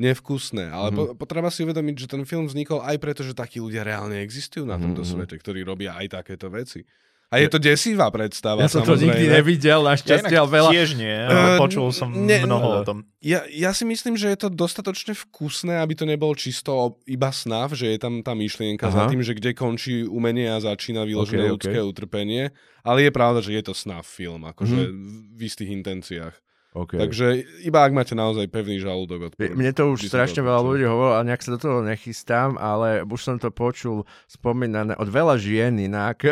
[0.02, 0.96] nevkusné, ale Mhm.
[0.96, 4.64] po, potreba si uvedomiť, že ten film vznikol aj preto, že takí ľudia reálne existujú
[4.64, 5.14] na tomto Mhm, mhm.
[5.16, 6.82] svete, ktorí robia aj takéto veci.
[7.28, 9.08] A je to desivá predstava, Ja som to samozrejme.
[9.08, 10.70] nikdy nevidel, Ja našťastie, inak ale veľa...
[10.70, 12.76] tiež nie, ale Eh, počul som ne- mnoho no.
[12.76, 12.98] o tom.
[13.24, 16.70] Ja, ja si myslím, že je to dostatočne vkusné, aby to nebol čisto
[17.08, 18.96] iba snav, že je tam tá myšlienka Aha.
[18.98, 21.54] za tým, že kde končí umenie a začína vyložené Ok, ok.
[21.56, 22.52] ľudské utrpenie.
[22.84, 24.92] Ale je pravda, že je to snav film, akože Mhm.
[25.32, 26.36] v istých intenciách.
[26.72, 27.04] Okay.
[27.04, 29.36] Takže iba ak máte naozaj pevný žalúdok.
[29.36, 32.56] Odpor- Mne to už strašne to veľa ľudí hovorilo a nejak sa do toho nechystám,
[32.56, 36.24] ale už som to počul spomínané od veľa žien inak.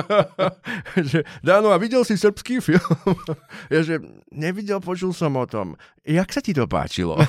[1.12, 2.96] že, Dano, a videl si srbský film?
[3.74, 4.00] ja, že
[4.32, 5.76] nevidel, počul som o tom.
[6.00, 7.20] Jak sa ti to páčilo?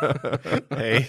[0.82, 1.06] Hej.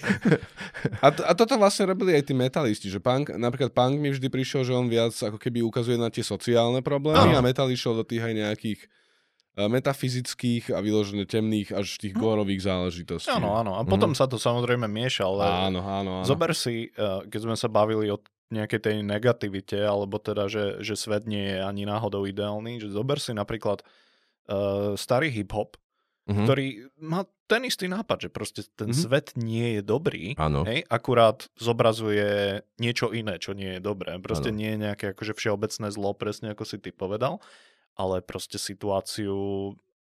[1.02, 4.30] A, to, a toto vlastne robili aj tí metalisti, že punk, napríklad punk mi vždy
[4.30, 7.42] prišiel, že on viac ako keby ukazuje na tie sociálne problémy Áno.
[7.42, 8.80] a metal išiel do tých aj nejakých
[9.68, 13.28] metafyzických a vyložené temných až tých górových záležitostí.
[13.28, 13.76] Áno, áno.
[13.76, 16.24] A potom sa to samozrejme mieša, ale Áno, áno, áno.
[16.24, 20.94] zober si, eh, keď sme sa bavili o nejakej tej negativite, alebo teda, že, že
[20.94, 23.82] svet nie je ani náhodou ideálny, že zober si napríklad
[24.50, 25.78] uh, starý hip-hop,
[26.26, 26.42] Mhm.
[26.42, 26.66] ktorý
[26.98, 28.98] má ten istý nápad, že proste ten Mhm.
[28.98, 30.62] svet nie je dobrý, Áno.
[30.62, 34.18] hej, akurát zobrazuje niečo iné, čo nie je dobré.
[34.18, 34.58] Proste Áno.
[34.58, 37.38] nie je nejaké akože všeobecné zlo, presne ako si ty povedal,
[38.00, 39.36] ale proste situáciu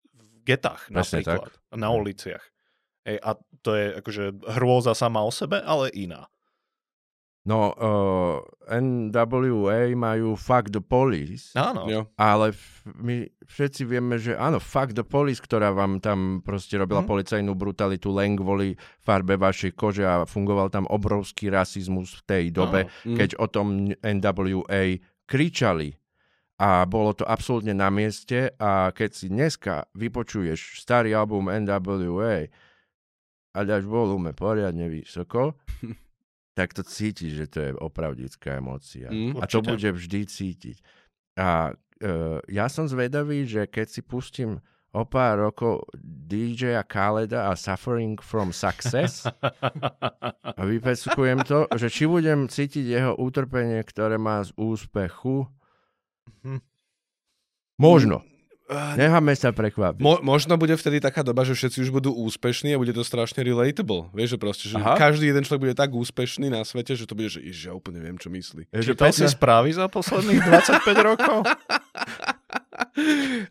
[0.07, 1.97] v getách Presne napríklad, na Hej.
[1.97, 2.43] uliciach.
[3.01, 4.23] Hej, a to je akože
[4.55, 6.31] hrôza sama o sebe, ale iná.
[7.41, 8.37] No, uh,
[8.69, 11.89] NWA majú Fuck the Police, Áno.
[11.89, 12.05] Jo.
[12.13, 17.01] ale f- my všetci vieme, že áno, Fuck the Police, ktorá vám tam proste robila
[17.01, 17.09] Mhm.
[17.09, 22.85] policajnú brutalitu len kvôli farbe vašej kože a fungoval tam obrovský rasizmus v tej dobe,
[22.85, 23.09] Áno.
[23.09, 23.17] Mm.
[23.17, 25.97] keď o tom NWA kričali.
[26.61, 32.53] A bolo to absolútne na mieste a keď si dneska vypočuješ starý album NWA
[33.57, 35.57] a dáš volume poriadne vysoko,
[36.57, 39.09] tak to cítiš, že to je opravdická emócia.
[39.09, 39.41] Mm.
[39.41, 39.71] A to Určite.
[39.73, 40.77] bude vždy cítiť.
[41.41, 41.73] A e,
[42.53, 48.19] ja som zvedavý, že keď si pustím o pár rokov DJ a Khaleda a Suffering
[48.19, 49.23] from Success
[50.43, 55.47] a vypeskujem to, že či budem cítiť jeho utrpenie, ktoré má z úspechu.
[56.43, 56.59] Mhm.
[57.77, 58.21] Možno.
[58.71, 59.99] Eh, Necháme sa prekvapiť.
[59.99, 63.43] Mo- možno bude vtedy taká doba, že všetci už budú úspešní a bude to strašne
[63.43, 64.07] relatable.
[64.15, 64.95] Vieš, že proste, že Aha.
[64.95, 68.15] každý jeden človek bude tak úspešný na svete, že to bude, že ja úplne viem,
[68.15, 68.71] čo myslí.
[68.71, 71.43] Je, že Čítal si správy za posledných 25 rokov?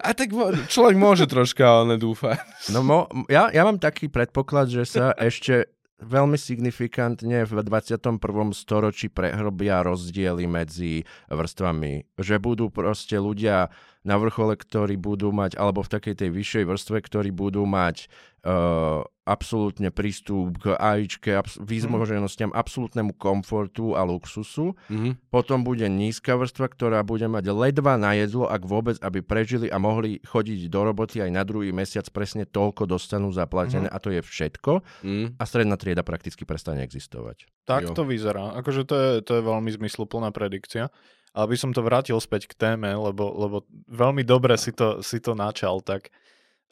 [0.00, 0.33] A tak
[0.72, 2.40] človek môže troška, ale nedúfa.
[2.72, 5.68] No mo, ja, ja mám taký predpoklad, že sa ešte
[6.00, 8.18] veľmi signifikantne v 21.
[8.56, 12.16] storočí prehlbia rozdiely medzi vrstvami.
[12.16, 13.68] Že budú proste ľudia
[14.00, 18.08] na vrchole, ktorí budú mať, alebo v takej tej vyššej vrstve, ktorí budú mať
[18.48, 24.72] uh, absolútne prístup k AIčke, abs- výzmoženostiam, absolútnemu komfortu a luxusu.
[24.88, 25.20] Mhm.
[25.28, 29.76] Potom bude nízka vrstva, ktorá bude mať ledva na jedlo, ak vôbec, aby prežili a
[29.76, 34.24] mohli chodiť do roboty aj na druhý mesiac presne toľko dostanú zaplatené a to je
[34.24, 34.80] všetko.
[35.04, 35.36] Mm.
[35.36, 37.46] A stredná trieda prakticky prestane existovať.
[37.68, 37.94] Tak Jo.
[37.94, 38.56] to vyzerá.
[38.58, 40.88] Akože to je, to je veľmi zmysluplná predikcia.
[41.30, 45.22] Ale by som to vrátil späť k téme, lebo, lebo veľmi dobre si to, si
[45.22, 45.78] to načal.
[45.78, 46.10] Tak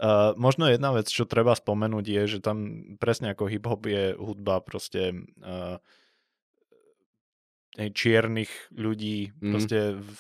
[0.03, 4.59] uh, možno jedna vec, čo treba spomenúť je, že tam presne ako hip-hop je hudba
[4.59, 5.15] proste
[5.47, 5.79] uh,
[7.79, 9.51] čiernych ľudí Mhm.
[9.55, 10.11] proste v,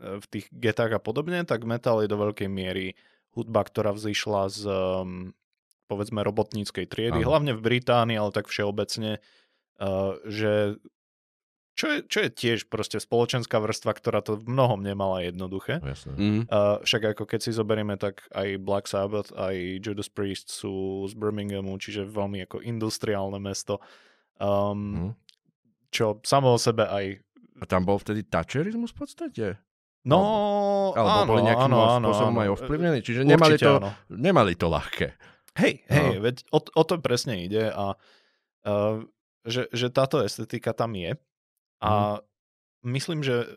[0.00, 2.96] v tých getách a podobne, tak metal je do veľkej miery
[3.36, 5.34] hudba, ktorá vzýšla z um,
[5.84, 7.28] povedzme robotníckej triedy, Áno.
[7.28, 9.20] hlavne v Británii, ale tak všeobecne,
[9.76, 10.80] uh, že
[11.74, 15.82] čo je, čo je tiež proste spoločenská vrstva, ktorá to v mnohom nemala jednoduché.
[15.82, 16.12] No, jasné.
[16.14, 16.42] Mm.
[16.46, 21.14] Uh, však ako keď si zoberieme, tak aj Black Sabbath, aj Judas Priest sú z
[21.14, 23.82] Birminghamu, čiže veľmi ako industriálne mesto.
[24.38, 25.10] Um, Mhm.
[25.90, 27.22] Čo samo o sebe aj...
[27.62, 29.46] A tam bol vtedy tačerizmus v podstate?
[30.04, 30.18] No,
[30.90, 32.42] Alebo áno, boli nejakým áno, áno, spôsobom áno.
[32.42, 32.98] aj ovplyvnení?
[33.00, 33.90] Čiže nemali Určite to, áno.
[34.10, 35.06] nemali to ľahké.
[35.54, 36.20] Hej, hej, No.
[36.20, 37.94] veď o, o to presne ide a
[38.66, 38.96] uh,
[39.46, 41.14] že, že táto estetika tam je
[41.80, 42.20] a
[42.84, 43.48] myslím, že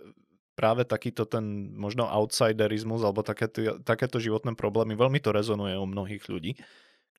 [0.58, 6.25] práve takýto ten možno outsiderizmus alebo takéto, takéto životné problémy, veľmi to rezonuje u mnohých
[6.25, 6.58] ľudí,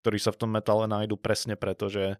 [0.02, 2.18] ktorí sa v tom metále nájdu presne preto, že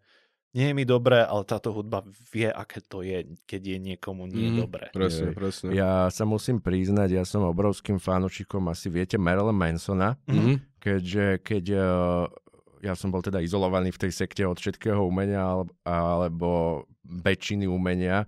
[0.56, 2.00] nie je mi dobré, ale táto hudba
[2.32, 4.56] vie, aké to je, keď je niekomu nie Mhm.
[4.56, 4.86] dobré.
[4.94, 5.76] Presne, presne.
[5.76, 10.80] Ja sa musím priznať, ja som obrovským fanúšikom, asi viete, Marilyn Mansona, Mhm.
[10.80, 11.84] keďže keď eh,
[12.80, 16.50] ja som bol teda izolovaný v tej sekte od všetkého umenia alebo, alebo
[17.04, 18.24] väčšiny umenia,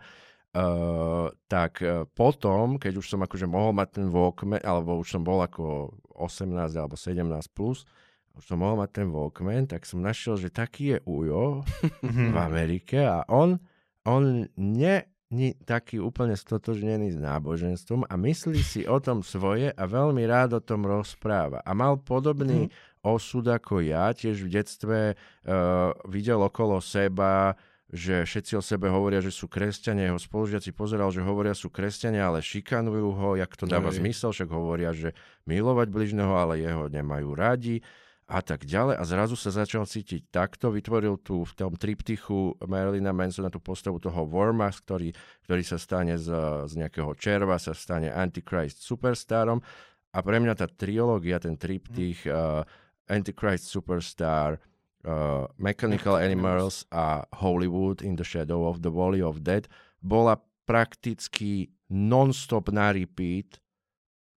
[0.53, 5.23] eh, tak eh, potom, keď už som akože mohol mať ten Walkman, alebo už som
[5.23, 7.23] bol ako 18 alebo 17
[7.55, 7.87] plus,
[8.35, 11.67] už som mohol mať ten Walkman, tak som našiel, že taký je Ujo
[12.03, 12.33] Mhm.
[12.33, 13.59] v Amerike a on,
[14.07, 19.83] on nie ni taký úplne stotožnený s náboženstvom a myslí si o tom svoje a
[19.87, 21.63] veľmi rád o tom rozpráva.
[21.63, 22.67] A mal podobný
[23.07, 27.55] osud ako ja, tiež v detstve uh, videl okolo seba,
[27.91, 32.31] že všetci o sebe hovoria, že sú kresťania, jeho spolužiaci pozeral, že hovoria sú kresťania,
[32.31, 33.99] ale šikanujú ho, jak to dáva Hej.
[33.99, 35.11] zmysel, však hovoria, že
[35.51, 37.83] milovať bližného, ale jeho nemajú radi.
[38.31, 43.11] a tak ďalej a zrazu sa začal cítiť takto, vytvoril tu v tom triptychu Marilyna
[43.11, 45.11] Mansona tú postavu toho Worma, ktorý,
[45.43, 46.31] ktorý sa stane z,
[46.71, 49.59] z nejakého červa, sa stane Antichrist superstarom
[50.15, 52.63] a pre mňa tá triológia, ten triptych uh,
[53.11, 54.63] Antichrist Superstar,
[55.05, 59.69] uh, Mechanical Animals a Hollywood in the Shadow of the Valley of Dead
[60.03, 63.61] bola prakticky non-stop na repeat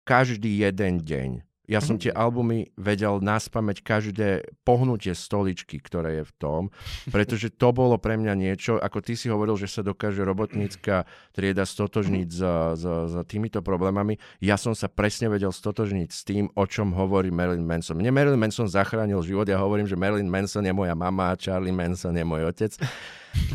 [0.08, 1.30] každý jeden deň.
[1.71, 6.62] Ja som tie albumy vedel naspamäť každé pohnutie stoličky, ktoré je v tom,
[7.07, 11.63] pretože to bolo pre mňa niečo, ako ty si hovoril, že sa dokáže robotnícka trieda
[11.63, 12.41] stotožniť s,
[12.75, 14.19] s, s týmito problémami.
[14.43, 17.95] Ja som sa presne vedel stotožniť s tým, o čom hovorí Marilyn Manson.
[17.95, 21.71] Mne Marilyn Manson zachránil život, ja hovorím, že Marilyn Manson je moja mama a Charlie
[21.71, 22.75] Manson je môj otec.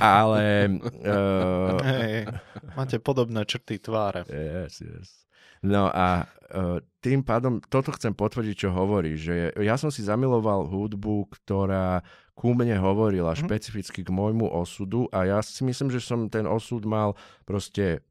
[0.00, 0.40] Ale...
[1.06, 1.78] Uh...
[1.84, 2.26] Hey,
[2.74, 4.26] máte podobné črty tváre.
[4.26, 5.25] Yes, yes.
[5.66, 10.70] No a uh, tým pádom toto chcem potvrdiť, čo hovorí, že ja som si zamiloval
[10.70, 12.06] hudbu, ktorá
[12.38, 13.40] ku mne hovorila mm.
[13.42, 18.04] špecificky k môjmu osudu a ja si myslím, že som ten osud mal proste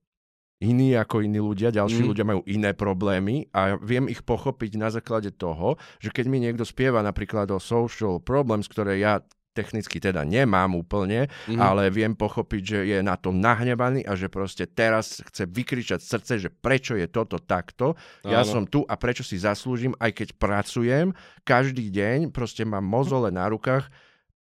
[0.63, 2.09] iný ako iní ľudia, ďalší mm.
[2.09, 6.63] ľudia majú iné problémy a viem ich pochopiť na základe toho, že keď mi niekto
[6.63, 9.19] spieva napríklad o social problems, ktoré ja
[9.55, 11.55] technicky teda nemám úplne, mm-hmm.
[11.55, 16.33] ale viem pochopiť, že je na to nahnevaný a že proste teraz chce vykričať srdce,
[16.43, 17.95] že prečo je toto takto,
[18.27, 18.35] Áno.
[18.35, 21.15] ja som tu a prečo si zaslúžim, aj keď pracujem,
[21.47, 23.87] každý deň proste mám mozole na rukách,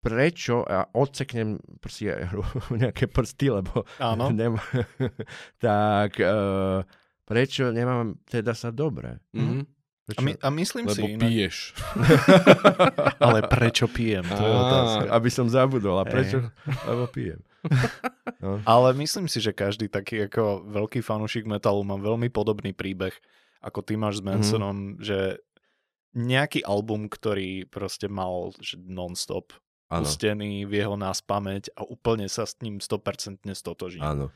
[0.03, 2.27] prečo a odseknem proste
[2.83, 4.33] nejaké prsty, lebo Áno.
[4.41, 4.59] Nem,
[5.63, 6.83] tak uh,
[7.23, 9.23] prečo nemám teda sa dobre?
[9.31, 9.82] Mm-hmm.
[10.03, 11.03] A, my, a myslím Lebo si...
[11.07, 11.57] Lebo piješ.
[13.27, 14.27] Ale prečo pijem?
[14.27, 15.09] To je otázka.
[15.15, 15.95] Aby som zabudol.
[16.03, 16.43] A prečo?
[16.87, 17.41] Lebo pijem.
[18.43, 18.59] No.
[18.67, 23.15] Ale myslím si, že každý taký ako veľký fanúšik metalu má veľmi podobný príbeh,
[23.63, 24.27] ako ty máš s mhm.
[24.27, 24.99] Mansonom, mm.
[24.99, 25.39] že
[26.19, 29.55] nejaký album, ktorý proste mal že non-stop
[29.89, 30.03] ano.
[30.03, 34.03] pustený v jeho nás pamäť a úplne sa s ním 100% stotoží.
[34.03, 34.35] Áno.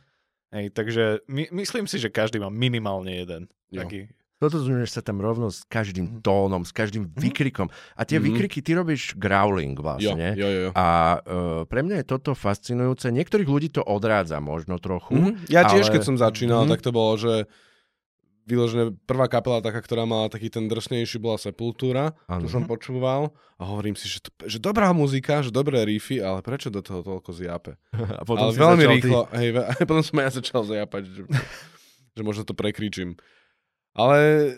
[0.55, 3.42] Hej, takže my, myslím si, že každý má minimálne jeden
[3.74, 3.83] jo.
[3.83, 6.20] taký Stotožňuješ sa tam rovno s každým mhm.
[6.20, 7.16] tónom, s každým mhm.
[7.16, 7.68] výkrikom.
[7.96, 8.27] A tie mm-hmm.
[8.37, 10.37] výkriky ty robíš growling vlastne.
[10.37, 10.70] Jo, jo, jo.
[10.77, 10.87] A
[11.25, 13.09] uh, pre mňa je toto fascinujúce.
[13.09, 15.16] Niektorých ľudí to odrádza možno trochu.
[15.16, 15.49] Mm-hmm.
[15.49, 15.94] Ja tiež, ale...
[15.96, 16.72] keď som začínal, mm-hmm.
[16.77, 17.49] tak to bolo, že
[18.46, 22.46] vyložené prvá kapela taká, ktorá mala taký ten drsnejší, bola Sepultura, ano.
[22.46, 26.46] to som počúval a hovorím si, že, to, že dobrá muzika, že dobré riffy, ale
[26.46, 27.75] prečo do toho toľko zjape?
[28.20, 29.35] A potom ale veľmi rýchlo, ty...
[29.42, 29.49] hej,
[29.90, 31.22] potom som ja začal zjapať, že,
[32.14, 33.18] že možno to prekričím.
[33.96, 34.52] Ale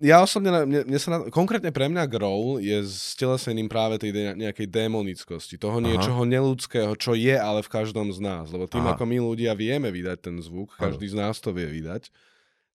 [0.00, 4.22] ja osobne, mne, mne sa na, konkrétne pre mňa Growl je stelesením práve tej de,
[4.32, 5.84] nejakej démonickosti, toho Aha.
[5.84, 8.48] niečoho neludského, čo je ale v každom z nás.
[8.48, 8.96] Lebo tým, Aha.
[8.96, 11.12] ako my ľudia vieme vydať ten zvuk, každý Aha.
[11.12, 12.08] z nás to vie vydať,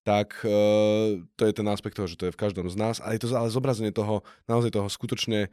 [0.05, 3.17] tak uh, to je ten aspekt toho, že to je v každom z nás, ale
[3.17, 5.49] je to ale zobrazenie toho, naozaj toho skutočne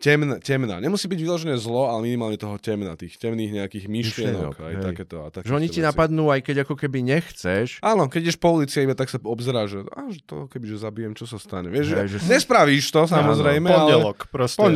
[0.00, 0.80] temná, temná.
[0.80, 4.56] Nemusí byť vyložené zlo, ale minimálne toho temna, tých temných nejakých myšlienok.
[4.56, 4.82] Aj hej.
[4.82, 5.88] takéto, a že oni ti veci.
[5.88, 7.84] napadnú, aj keď ako keby nechceš.
[7.84, 11.12] Áno, keď ideš po ulici iba tak sa obzerá, že, že to keby že zabijem,
[11.12, 11.68] čo sa stane.
[11.68, 13.68] Vieš, hej, že, nespravíš to samozrejme.
[13.68, 14.32] Áno, pondelok ale...
[14.32, 14.60] proste.
[14.64, 14.72] Pon...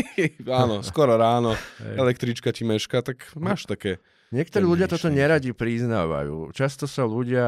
[0.62, 1.96] áno, skoro ráno, hej.
[1.96, 4.04] električka ti meška, tak máš také.
[4.34, 6.50] Niektorí ľudia toto neradi priznávajú.
[6.50, 7.46] Často sa ľudia,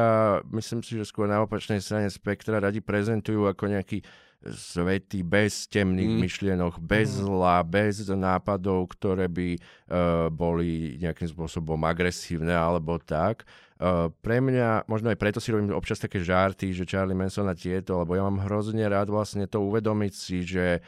[0.55, 4.07] myslím si, že skôr na opačnej strane spektra radi prezentujú ako nejaký
[4.45, 6.19] svety bez temných mm.
[6.21, 7.25] myšlienok, bez mm.
[7.25, 13.49] zla, bez nápadov, ktoré by uh, boli nejakým spôsobom agresívne alebo tak.
[13.77, 17.57] Uh, pre mňa, možno aj preto si robím občas také žarty, že Charlie Manson a
[17.57, 20.81] tieto, lebo ja mám hrozne rád vlastne to uvedomiť si, že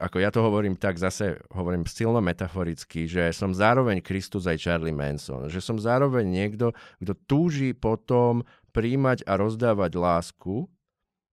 [0.00, 4.96] ako ja to hovorím tak, zase hovorím silno metaforicky, že som zároveň Kristus aj Charlie
[4.96, 5.52] Manson.
[5.52, 6.72] Že som zároveň niekto,
[7.04, 10.64] kto túži potom príjmať a rozdávať lásku,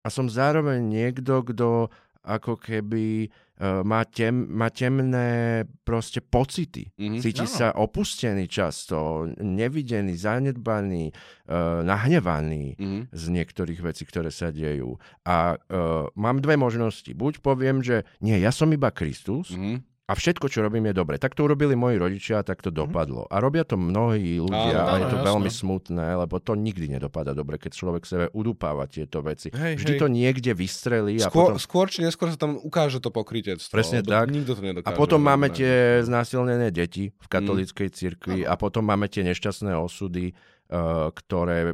[0.05, 1.89] a som zároveň niekto, kto
[2.25, 6.89] ako keby uh, má, tem, má temné proste pocity.
[6.97, 7.21] Mm-hmm.
[7.21, 7.49] Cíti no.
[7.49, 13.01] sa opustený často, nevidený, zanedbaný, uh, nahnevaný mm-hmm.
[13.13, 14.97] z niektorých vecí, ktoré sa dejú.
[15.21, 17.09] A uh, mám dve možnosti.
[17.13, 21.17] Buď poviem, že nie, ja som iba Kristus, mm-hmm a všetko, čo robím, je dobre.
[21.17, 22.77] Tak to urobili moji rodičia a tak to mhm.
[22.77, 23.25] dopadlo.
[23.25, 25.29] A robia to mnohí ľudia Áno, a je to jasné.
[25.33, 29.49] veľmi smutné, lebo to nikdy nedopadá dobre, keď človek sebe udupáva tieto veci.
[29.49, 30.01] Hej, Vždy hej.
[30.01, 31.17] to niekde vystrelí.
[31.25, 31.57] A skôr, potom...
[31.57, 33.73] skôr či neskôr sa tam ukáže to pokrytectvo.
[33.73, 34.29] Presne tak.
[34.29, 34.93] Nikto to nedokáže.
[34.93, 37.95] A potom máme tie znásilnené deti v katolíckej mm.
[37.97, 40.37] cirkvi a potom máme tie nešťastné osudy,
[40.69, 41.73] uh, ktoré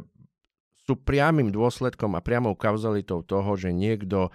[0.82, 4.34] sú priamým dôsledkom a priamou kauzalitou toho, že niekto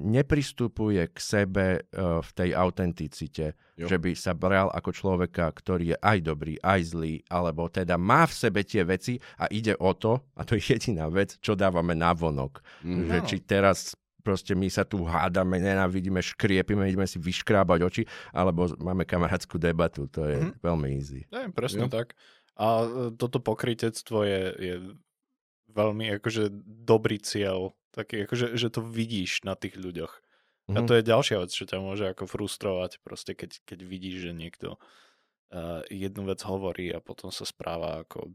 [0.00, 3.86] nepristupuje k sebe uh, v tej autenticite, jo.
[3.86, 8.24] že by sa bral ako človeka, ktorý je aj dobrý, aj zlý, alebo teda má
[8.24, 11.92] v sebe tie veci a ide o to, a to je jediná vec, čo dávame
[11.92, 12.64] na vonok.
[12.80, 13.12] Mm.
[13.12, 18.02] Že či teraz proste my sa tu hádame, nenávidíme, škriepime, ideme si vyškrábať oči,
[18.36, 20.60] alebo máme kamarátskú debatu, to je mm-hmm.
[20.60, 21.20] veľmi easy.
[21.28, 21.92] Je, presne jo.
[21.92, 22.14] tak.
[22.60, 22.86] A e,
[23.16, 24.74] toto pokrytectvo je, je
[25.72, 26.50] veľmi akože
[26.84, 30.12] dobrý cieľ, taký akože, že to vidíš na tých ľuďoch.
[30.70, 30.76] Mm-hmm.
[30.76, 34.32] A to je ďalšia vec, čo ťa môže ako frustrovať, proste keď, keď vidíš, že
[34.34, 38.30] niekto uh, jednu vec hovorí a potom sa správa ako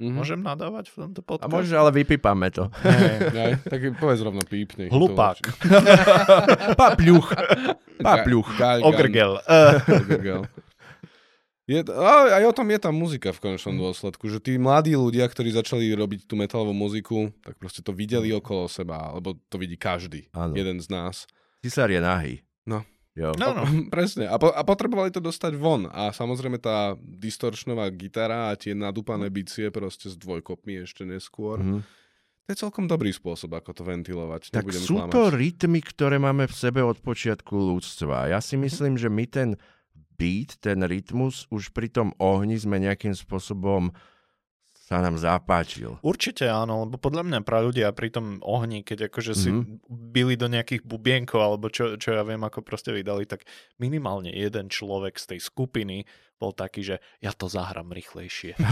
[0.00, 0.16] Mm-hmm.
[0.16, 1.44] Môžem nadávať v tomto podcaste?
[1.44, 2.72] A môžeš, ale vypípame to.
[2.88, 4.88] Nie, nie, tak povedz rovno pípni.
[4.88, 5.44] Hlupák.
[6.80, 7.28] Papľuch.
[8.08, 8.48] Papľuch.
[8.80, 9.44] Ogrgel.
[9.84, 10.48] Ogrgel.
[11.70, 13.82] Je, aj o tom je tá muzika v konečnom mm.
[13.86, 18.34] dôsledku, že tí mladí ľudia, ktorí začali robiť tú metalovú muziku, tak proste to videli
[18.34, 18.42] mm.
[18.42, 20.58] okolo seba, alebo to vidí každý, ano.
[20.58, 21.30] jeden z nás.
[21.62, 22.42] Cisár je nahý.
[22.66, 22.82] No.
[23.14, 23.30] Jo.
[23.38, 23.62] No, no.
[23.94, 24.26] Presne.
[24.26, 25.86] A, po, a potrebovali to dostať von.
[25.94, 31.62] A samozrejme tá distorčnová gitara a tie nadúpané bicie proste s dvojkopmi ešte neskôr.
[31.62, 31.86] Mm.
[31.86, 34.50] To je celkom dobrý spôsob, ako to ventilovať.
[34.50, 35.14] Tak Nebudem sú klamať.
[35.14, 38.26] to rytmy, ktoré máme v sebe od počiatku ľudstva.
[38.26, 38.62] Ja si mhm.
[38.66, 39.00] myslím, mm.
[39.06, 39.48] že my ten
[40.20, 43.88] beat, ten rytmus, už pri tom ohni sme nejakým spôsobom
[44.90, 46.02] sa nám zapáčil.
[46.02, 49.46] Určite áno, lebo podľa mňa pra ľudia pri tom ohni, keď akože mm-hmm.
[49.46, 49.62] si mhm.
[49.88, 53.46] byli do nejakých bubienkov, alebo čo, čo ja viem, ako proste vydali, tak
[53.78, 56.04] minimálne jeden človek z tej skupiny
[56.40, 58.56] bol taký, že ja to zahrám rýchlejšie.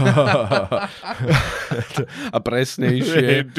[2.35, 3.53] a presnejšie.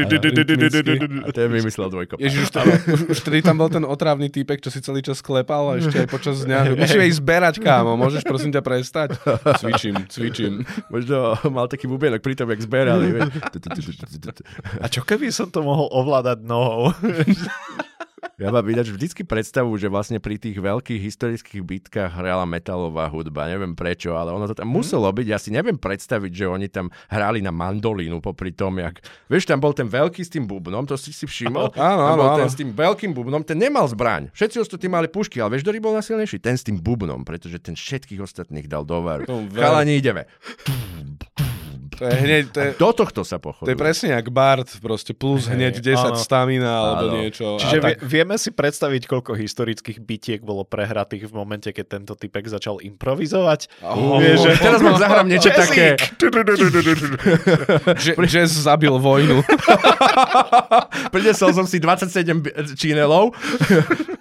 [1.23, 2.19] a to je vymyslel dvojko.
[2.19, 5.71] Ježiš, už, už, už tedy tam bol ten otrávny týpek, čo si celý čas klepal
[5.71, 6.75] a ešte aj počas dňa.
[6.75, 7.95] Musíme ísť zberať, kámo.
[7.95, 9.15] Môžeš prosím ťa prestať?
[9.63, 10.67] Cvičím, cvičím.
[10.91, 13.15] Možno mal taký bubienok pri tom, jak zberali.
[14.83, 16.91] a čo keby som to mohol ovládať nohou?
[18.41, 23.45] Ja mám vydať vždycky predstavu, že vlastne pri tých veľkých historických bitkách hrala metalová hudba.
[23.53, 25.27] Neviem prečo, ale ono to tam muselo byť.
[25.29, 29.05] Ja si neviem predstaviť, že oni tam hrali na mandolínu popri tom, jak...
[29.29, 31.69] Vieš, tam bol ten veľký s tým bubnom, to si si všimol.
[31.91, 32.39] Áno, áno, áno.
[32.41, 34.33] Ten s tým veľkým bubnom, ten nemal zbraň.
[34.33, 36.41] Všetci ostatní mali pušky, ale vieš, ktorý bol najsilnejší?
[36.41, 39.29] Ten s tým bubnom, pretože ten všetkých ostatných dal do varu.
[39.53, 40.25] Chalani, ideme.
[42.01, 43.69] To je hneď, to je, do tohto sa pochoduje.
[43.69, 47.21] To je presne jak Bart, proste plus hey, hneď 10 áno, stamina alebo áno.
[47.21, 47.61] niečo.
[47.61, 48.01] Čiže tak...
[48.01, 53.85] vieme si predstaviť, koľko historických bitiek bolo prehratých v momente, keď tento typek začal improvizovať.
[53.85, 54.57] Oh, že...
[54.57, 56.01] Teraz vám zahrám niečo také.
[58.31, 59.45] Jazz zabil vojnu.
[61.15, 63.37] Prinesol som si 27 čínelov.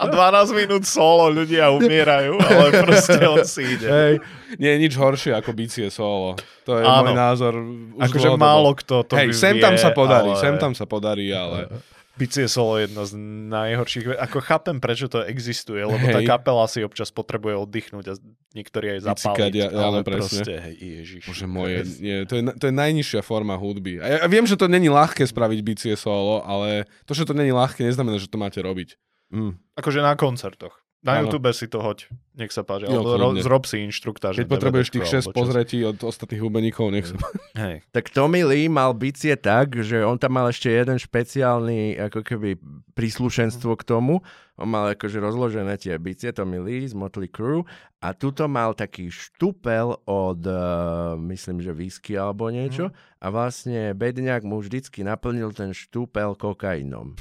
[0.00, 3.88] A 12 minút solo, ľudia umierajú, ale proste on si ide.
[3.88, 4.14] Hej.
[4.60, 6.38] Nie je nič horšie ako bicie solo.
[6.68, 7.10] To je Áno.
[7.10, 7.52] môj názor.
[7.98, 10.42] Akože málo kto to Hej, sem tam sa podarí, ale...
[10.42, 11.66] sem tam sa podarí, ale...
[12.16, 13.12] Bicie solo je jedno z
[13.52, 14.16] najhorších.
[14.16, 16.16] Ako chápem, prečo to existuje, lebo hej.
[16.16, 18.14] tá kapela si občas potrebuje oddychnúť a
[18.56, 19.52] niektorí aj zapáliť.
[19.52, 20.40] Ja, ale presne.
[20.40, 21.28] proste, hej, ježiš.
[21.28, 24.00] Bože moje, nie, to, je, to je najnižšia forma hudby.
[24.00, 27.36] A ja, ja viem, že to není ľahké spraviť bicie solo, ale to, že to
[27.36, 28.96] není ľahké, neznamená, že to máte robiť.
[29.36, 29.60] Mm.
[29.76, 30.85] Akože na koncertoch.
[31.06, 31.30] Na ano.
[31.30, 32.90] YouTube si to hoď, nech sa páči.
[32.90, 34.42] Jo, alebo zrob si inštruktáž.
[34.42, 37.14] Keď potrebuješ tých 6 pozretí od ostatných hubeníkov, nech sa
[37.62, 37.86] Hej.
[37.94, 42.58] Tak Tommy Lee mal bicie tak, že on tam mal ešte jeden špeciálny ako keby
[42.98, 44.18] príslušenstvo k tomu.
[44.58, 47.62] On mal akože rozložené tie bicie Tommy Lee z Motley Crue
[48.02, 53.22] a tuto mal taký štupel od, uh, myslím, že whisky alebo niečo mm.
[53.22, 57.14] a vlastne bedňák mu vždycky naplnil ten štúpel kokainom.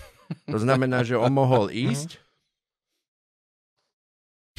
[0.50, 2.25] To znamená, že on mohol ísť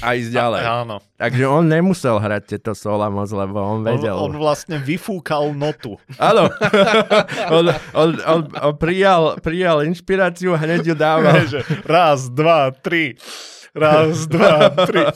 [0.05, 0.61] a ísť ďalej.
[0.61, 0.97] A, áno.
[1.17, 4.13] Takže on nemusel hrať tieto sola moc, lebo on vedel.
[4.13, 5.97] On, on vlastne vyfúkal notu.
[6.21, 6.53] Áno.
[7.57, 7.65] on,
[7.97, 11.49] on, on, on prijal, prijal inšpiráciu a hneď ju dával.
[11.89, 13.17] Raz, dva, tri.
[13.73, 15.01] Raz, dva, tri.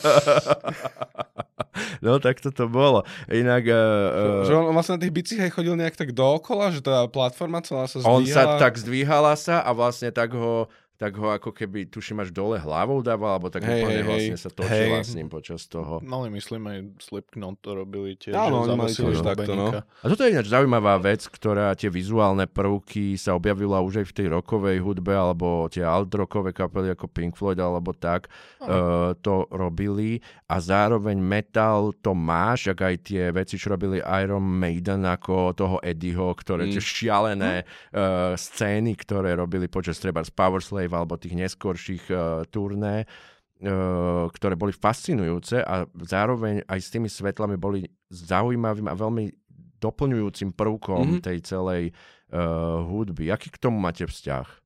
[2.03, 3.07] No tak to bolo.
[3.31, 3.63] Inak...
[3.63, 7.63] Uh, že on vlastne na tých bicích aj chodil nejak tak dookola, že tá platforma
[7.63, 8.17] celá sa zdvíhala?
[8.17, 10.67] On sa tak zdvíhala sa a vlastne tak ho
[11.01, 14.37] tak ho ako keby, tuším, až dole hlavou dával, alebo tak hey, úplne hey, vlastne
[14.37, 15.09] sa točila hey.
[15.09, 15.97] s ním počas toho.
[16.05, 18.37] Mali, myslím, aj Slipknot to robili tiež.
[18.37, 19.81] Áno, oni mali tiež takto, no.
[19.81, 24.15] A toto je ináč zaujímavá vec, ktorá tie vizuálne prvky sa objavila už aj v
[24.21, 28.29] tej rokovej hudbe, alebo tie alt-rockové kapely ako Pink Floyd, alebo tak,
[28.61, 30.21] uh, to robili.
[30.53, 35.81] A zároveň metal to máš, ak aj tie veci, čo robili Iron Maiden, ako toho
[35.81, 36.77] Eddieho, ktoré mm.
[36.77, 42.03] tie šialené uh, scény, ktoré robili počas treba z Power Slave Live alebo tých neskorších
[42.11, 48.99] uh, turné, uh, ktoré boli fascinujúce a zároveň aj s tými svetlami boli zaujímavým a
[48.99, 49.31] veľmi
[49.79, 51.23] doplňujúcim prvkom mm-hmm.
[51.23, 51.83] tej celej
[52.35, 53.31] uh, hudby.
[53.31, 54.59] Aký k tomu máte vzťah?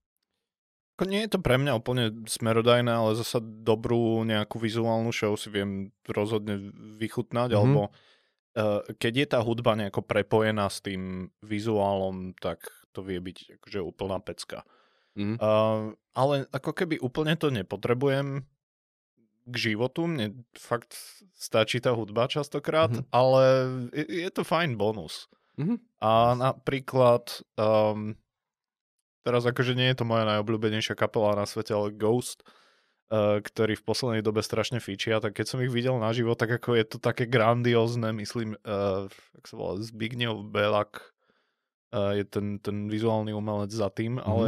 [1.05, 5.91] Nie je to pre mňa úplne smerodajné, ale zasa dobrú nejakú vizuálnu show si viem
[6.07, 7.59] rozhodne vychutnať, mm-hmm.
[7.59, 12.63] alebo uh, keď je tá hudba nejako prepojená s tým vizuálom, tak
[12.95, 14.63] to vie byť akože úplná pecka.
[15.16, 15.36] Mhm.
[15.39, 18.43] Uh, ale ako keby úplne to nepotrebujem
[19.45, 20.97] k životu, mne fakt
[21.38, 23.03] stačí tá hudba častokrát, Mhm.
[23.13, 23.41] ale
[23.93, 25.28] je, je to fajn bonus.
[25.55, 25.76] Mhm.
[26.01, 28.20] A napríklad, um,
[29.24, 32.43] teraz akože nie je to moja najobľúbenejšia kapela na svete, ale Ghost,
[33.09, 36.76] uh, ktorý v poslednej dobe strašne fičia, tak keď som ich videl naživo, tak ako
[36.76, 39.07] je to také grandiózne, myslím, uh,
[39.38, 41.13] jak sa volá, Zbigniew Belak
[41.93, 44.26] uh, je ten, ten vizuálny umelec za tým, Mhm.
[44.26, 44.47] ale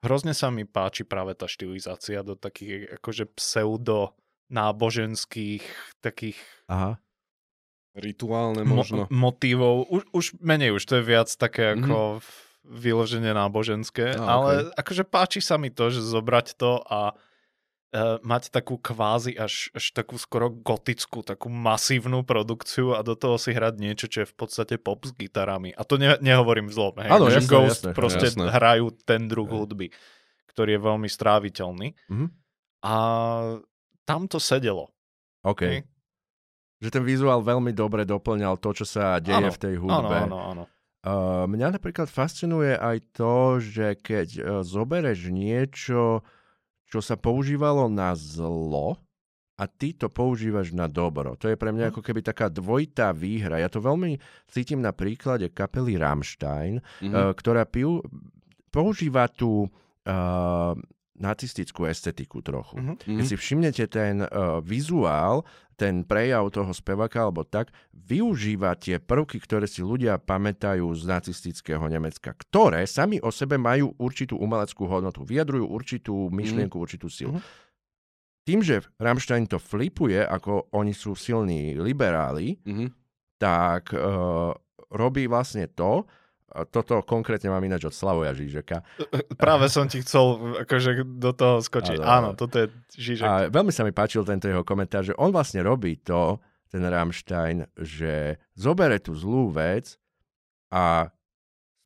[0.00, 4.14] hrozne sa mi páči práve tá štilizácia do takých akože pseudo
[4.48, 5.62] náboženských
[5.98, 6.96] takých Aha.
[7.92, 9.10] Rituálne mo- možno.
[9.10, 9.90] motívov.
[9.90, 11.78] Už, už menej, už to je viac také Mhm.
[11.80, 12.46] ako mm-hmm.
[12.68, 17.16] vyloženie náboženské, Á, ale akože páči sa mi to, že zobrať to a
[17.90, 23.36] e, mať takú kvázi až, až takú skoro gotickú, takú masívnu produkciu a do toho
[23.36, 25.72] si hrať niečo, čo je v podstate pop s gitarami.
[25.72, 26.94] A to ne, nehovorím v zlom.
[27.00, 28.48] Hej, Áno, jasné, Ghost jasné, proste jasné.
[28.48, 29.88] hrajú ten druh hudby,
[30.50, 31.88] ktorý je veľmi stráviteľný.
[32.08, 32.26] Mhm.
[32.78, 32.94] A
[34.06, 34.94] tam to sedelo.
[35.42, 35.62] OK.
[35.62, 35.82] Hej.
[36.78, 40.14] Že ten vizuál veľmi dobre doplňal to, čo sa deje Áno, v tej Áno, hudbe.
[40.14, 40.64] áno, áno.
[40.98, 46.22] Uh, mňa napríklad fascinuje aj to, že keď uh, zobereš niečo,
[46.88, 48.96] čo sa používalo na zlo
[49.58, 51.34] a ty to používaš na dobro.
[51.36, 53.58] To je pre mňa ako keby taká dvojitá výhra.
[53.58, 54.16] Ja to veľmi
[54.46, 57.10] cítim na príklade kapely Rammstein, Mhm.
[57.12, 57.98] uh, ktorá piu,
[58.70, 60.72] používa tú uh,
[61.18, 62.78] nacistickú estetiku trochu.
[62.78, 62.94] Mhm.
[63.18, 65.42] Keď si všimnete ten uh, vizuál,
[65.78, 71.82] ten prejav toho speváka alebo tak, využíva tie prvky, ktoré si ľudia pamätajú z nacistického
[71.86, 77.38] Nemecka, ktoré sami o sebe majú určitú umeleckú hodnotu, vyjadrujú určitú myšlienku, určitú silu.
[77.38, 77.42] Mhm.
[78.48, 82.86] Tým, že Rammstein to flipuje, ako oni sú silní liberáli, Mhm.
[83.36, 84.50] tak uh,
[84.88, 86.08] robí vlastne to,
[86.72, 88.76] toto konkrétne mám ináč od Slavoja Žižeka,
[89.42, 92.00] Práve som ti chcel akože do toho skočiť.
[92.00, 93.26] Áno, toto je Žižek.
[93.26, 97.64] A veľmi sa mi páčil tento jeho komentár, že on vlastne robí to, ten Rammstein,
[97.80, 99.96] že zobere tú zlú vec
[100.68, 101.08] a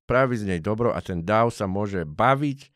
[0.06, 2.68] spraví z nej dobro a ten dáv sa môže baviť,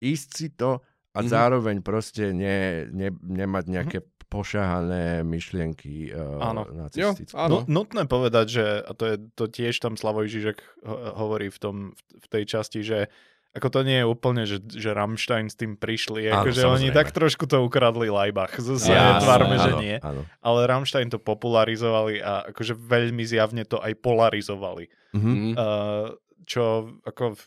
[0.00, 0.80] ísť si to
[1.14, 1.28] a Mhm.
[1.28, 2.58] zároveň proste ne,
[2.88, 6.66] ne, nemať nejaké pošahané myšlienky uh, Áno.
[6.66, 7.30] nacistické.
[7.30, 7.62] Jo, áno.
[7.62, 11.58] No, nutné povedať, že, a to, je, to tiež tam Slavoj Žižek ho- hovorí v,
[11.58, 13.06] tom, v tej časti, že
[13.52, 17.14] ako to nie je úplne, že, že Rammstein s tým prišli, Áno, akože oni tak
[17.14, 18.50] trošku to ukradli Lajbach.
[18.58, 19.96] Zase Jasné, netvárme, že áno, nie.
[20.00, 20.26] Áno.
[20.40, 24.90] Ale Rammstein to popularizovali a akože veľmi zjavne to aj polarizovali.
[25.14, 25.22] Mhm.
[25.22, 25.50] Mhm.
[25.54, 26.10] Uh,
[26.42, 26.64] čo
[27.00, 27.38] ako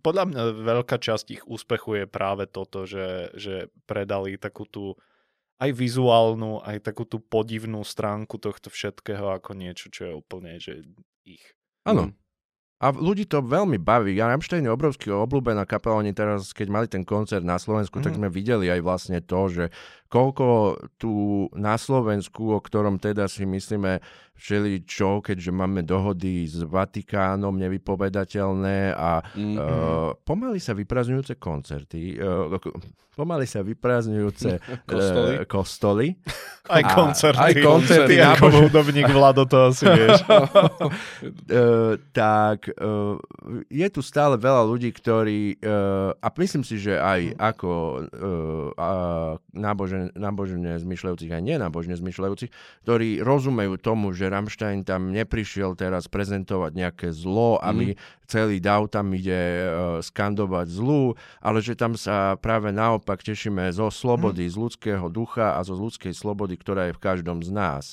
[0.00, 4.96] podľa mňa veľká časť ich úspechu je práve toto, že, že predali takú tú
[5.56, 10.84] aj vizuálnu, aj takú tú podivnú stránku tohto všetkého ako niečo, čo je úplne že
[11.24, 11.44] ich.
[11.88, 12.12] Áno.
[12.76, 14.12] A ľudí to veľmi baví.
[14.20, 15.96] Ja Rammstein je obrovský obľúbená kapela.
[16.04, 18.18] Oni teraz, keď mali ten koncert na Slovensku, tak Mhm.
[18.20, 19.64] sme videli aj vlastne to, že
[20.12, 24.04] koľko tu na Slovensku, o ktorom teda si myslíme
[24.36, 29.56] všeli čo, keďže máme dohody s Vatikánom nevypovedateľné a Mhm.
[29.56, 29.64] uh,
[30.18, 32.52] pomaly sa vyprazňujúce koncerty, uh,
[33.12, 35.34] pomaly sa vyprazňujúce Kostoly.
[35.34, 36.06] uh, kostoly.
[36.66, 37.38] Aj A- koncerty.
[37.38, 40.18] aj koncerty, Ty ako hudobník Vlado to asi vieš.
[40.26, 43.14] Uh, tak uh,
[43.66, 48.02] je tu stále veľa ľudí, ktorí, uh, a myslím si, že aj ako uh,
[48.72, 52.50] uh, nábožen, nábožne zmyšľajúcich, aj nenábožne zmyšľajúcich,
[52.82, 57.94] ktorí rozumejú tomu, že Rammstein tam neprišiel teraz prezentovať nejaké zlo a my
[58.26, 63.88] celý dav tam ide uh, skandovať zlu, ale že tam sa práve naopak tešíme zo
[63.88, 67.84] slobody, z ľudského ducha a zo ľudskej slobody, ktorá je v každom z nás.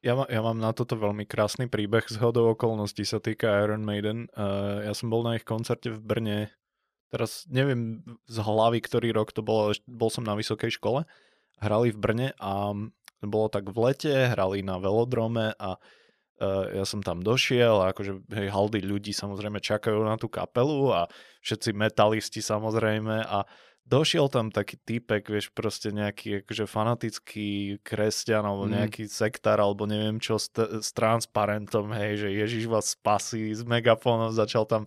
[0.00, 3.84] Ja, má, ja mám na toto veľmi krásny príbeh z hodou okolností sa týka Iron
[3.84, 4.32] Maiden.
[4.32, 6.38] Uh, ja som bol na ich koncerte v Brne,
[7.12, 11.04] teraz neviem z hlavy, ktorý rok to bolo, ale bol som na vysokej škole.
[11.60, 12.72] Hrali v Brne a
[13.28, 18.24] bolo tak v lete, hrali na velodrome a uh, ja som tam došiel a akože
[18.32, 21.00] hej, haldy ľudí samozrejme čakajú na tú kapelu a
[21.44, 23.44] všetci metalisti samozrejme a
[23.84, 28.72] došiel tam taký týpek, vieš, proste nejaký akože fanatický kresťan alebo Mm.
[28.78, 33.66] nejaký sektár alebo neviem čo s, t- s transparentom, hej, že Ježiš vás spasí s
[33.66, 34.86] megafónom, začal tam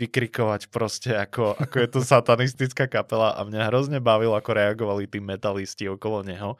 [0.00, 5.20] vykrikovať proste ako, ako je to satanistická kapela a mňa hrozne bavilo, ako reagovali tí
[5.20, 6.56] metalisti okolo neho.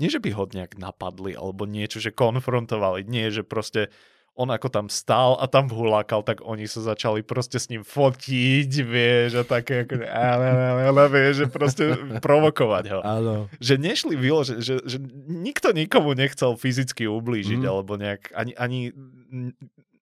[0.00, 3.92] Nie, že by ho nejak napadli alebo niečo, že konfrontovali, nie, že proste
[4.32, 8.70] on ako tam stál a tam vhulákal, tak oni sa začali proste s ním fotiť,
[8.80, 11.84] vieš, a také ako, ale, ale, ale, vieš, že proste
[12.24, 13.00] provokovať ho.
[13.04, 13.34] Áno.
[13.60, 14.96] Že nešli vylo, že, že,
[15.28, 17.68] nikto nikomu nechcel fyzicky ublížiť, Mhm.
[17.68, 18.96] alebo nejak, ani, ani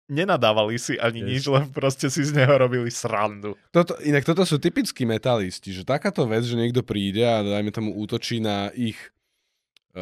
[0.09, 1.29] nenadávali si ani Yes.
[1.29, 3.55] nič, len proste si z neho robili srandu.
[3.71, 7.93] Toto, inak toto sú typickí metalisti, že takáto vec, že niekto príde a dajme tomu
[7.95, 8.97] útočí na ich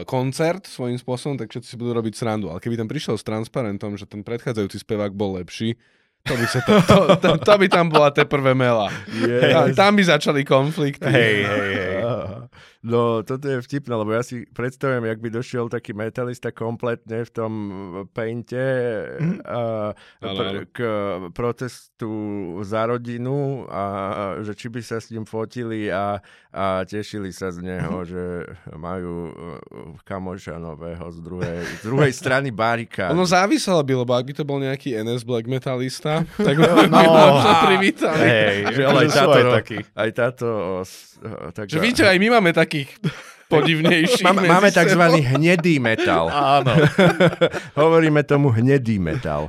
[0.04, 2.52] koncert svojím spôsobom, tak všetci si budú robiť srandu.
[2.52, 5.78] Ale keby tam prišiel s transparentom, že ten predchádzajúci spevák bol lepší,
[6.26, 8.90] to by, sa to, to, to, to by tam bola teprve mela.
[9.54, 11.06] Tam, tam by začali konflikty.
[11.06, 11.95] Hej, hej, hej.
[12.86, 17.30] No, toto je vtipné, lebo ja si predstavujem, jak by došiel taký metalista kompletne v
[17.30, 17.52] tom
[18.08, 18.62] painte
[19.16, 19.42] Mhm.
[19.42, 19.60] a,
[20.20, 20.78] Áno, pr- k
[21.32, 22.10] protestu
[22.62, 23.82] za rodinu a
[24.38, 28.24] že či by sa s ním fotili a, a tešili sa z neho, že
[28.72, 29.34] majú
[30.02, 33.10] kamoša nového z druhej, z druhej strany barikády.
[33.10, 37.02] Ono záviselo by, lebo ak by to bol nejaký NS black metalista, tak by no,
[37.02, 38.22] možno privítali.
[38.22, 39.78] Hej, Že ale aj táto, aj takí.
[39.82, 40.46] aj táto
[41.52, 42.92] tak, Že víte, aj my máme takých
[43.48, 44.20] podivnejších.
[44.20, 45.00] Máme, máme tzv.
[45.16, 46.28] hnedý metal.
[46.28, 46.76] Áno.
[47.80, 49.48] Hovoríme tomu hnedý metal.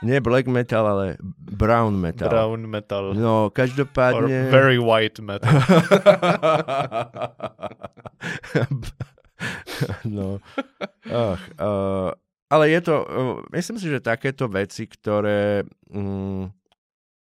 [0.00, 2.30] Nie black metal, ale brown metal.
[2.30, 3.10] Brown metal.
[3.12, 4.54] No, Or každopádne...
[4.54, 5.50] very white metal.
[10.16, 10.38] no.
[11.10, 12.14] Ach, uh,
[12.48, 12.94] ale je to...
[13.02, 16.48] Uh, myslím si, že takéto veci, ktoré mm,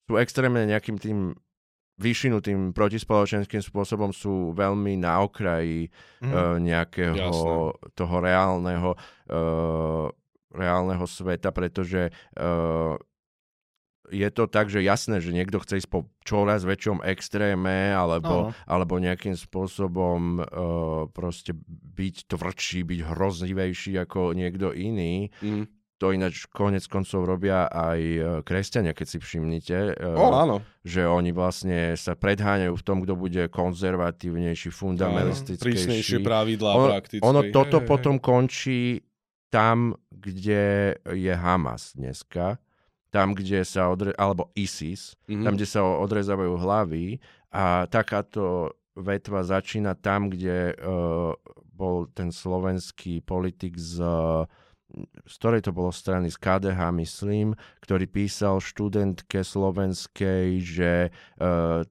[0.08, 1.36] sú extrémne nejakým tým
[1.94, 5.88] vyšinutým protispoločenským spôsobom sú veľmi na okraji
[6.20, 6.32] Mhm.
[6.32, 7.90] uh, nejakého Jasné.
[7.94, 8.90] toho reálneho,
[9.30, 10.06] uh,
[10.50, 12.98] reálneho sveta, pretože uh,
[14.12, 19.00] je to tak, že jasné, že niekto chce ísť po čoraz väčšom extréme alebo, alebo
[19.00, 20.46] nejakým spôsobom uh,
[21.08, 21.56] proste
[21.96, 25.32] byť tvrdší, byť hroznivejší ako niekto iný.
[25.40, 25.64] Mm.
[26.04, 29.96] To ináč konec koncov robia aj uh, kresťania, keď si všimnite.
[29.96, 30.56] Uh, O, áno.
[30.84, 36.20] že oni vlastne sa predháňajú v tom, kto bude konzervatívnejší, Prísnejšie fundamentalistickejší.
[36.20, 37.24] pravidlá Ono, prakticky.
[37.24, 39.00] ono toto hej, potom končí
[39.48, 42.60] tam, kde je Hamas dneska,
[43.08, 44.12] tam, kde sa odre...
[44.12, 45.40] alebo ISIS, Mhm.
[45.40, 47.16] tam, kde sa odrezávajú hlavy
[47.48, 51.32] a takáto vetva začína tam, kde uh,
[51.70, 54.02] bol ten slovenský politik z
[55.24, 57.48] z ktorej to bolo strany, z KDH, myslím,
[57.80, 60.92] ktorý písal študentke slovenskej, že
[61.38, 61.82] uh,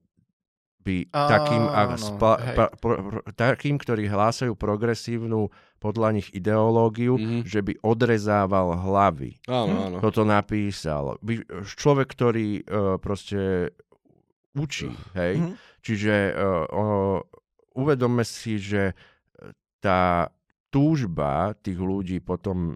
[0.80, 2.56] by takým, a spa, hej.
[2.56, 5.48] pa, pro, pro, takým, ktorí hlásajú progresívnu
[5.80, 7.44] podľa nich ideológiu, Mhm.
[7.44, 9.40] že by odrezával hlavy.
[9.48, 9.98] Áno, áno.
[10.00, 11.16] Toto napísal.
[11.24, 13.72] Vy- Človek, ktorý uh, proste
[14.54, 15.40] učí, hej?
[15.40, 15.54] Mhm.
[15.80, 17.20] Čiže uh, uh,
[17.74, 18.92] uvedomme si, že
[19.80, 20.32] tá
[20.68, 22.76] túžba tých ľudí potom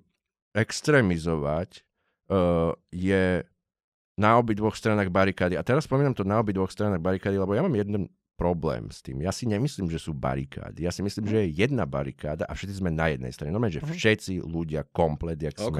[0.58, 1.86] extrémizovať
[2.34, 3.45] uh, je
[4.18, 5.53] na obidvoch stranách barikády.
[5.53, 9.22] A teraz spomínam to na obidvoch stranách barikády, lebo ja mám jeden problém s tým.
[9.22, 10.86] Ja si nemyslím, že sú barikády.
[10.86, 13.53] Ja si myslím, že je jedna barikáda a všetci sme na jednej strane.
[13.53, 13.93] No že Mhm.
[13.93, 15.74] všetci ľudia komplet, jak sme.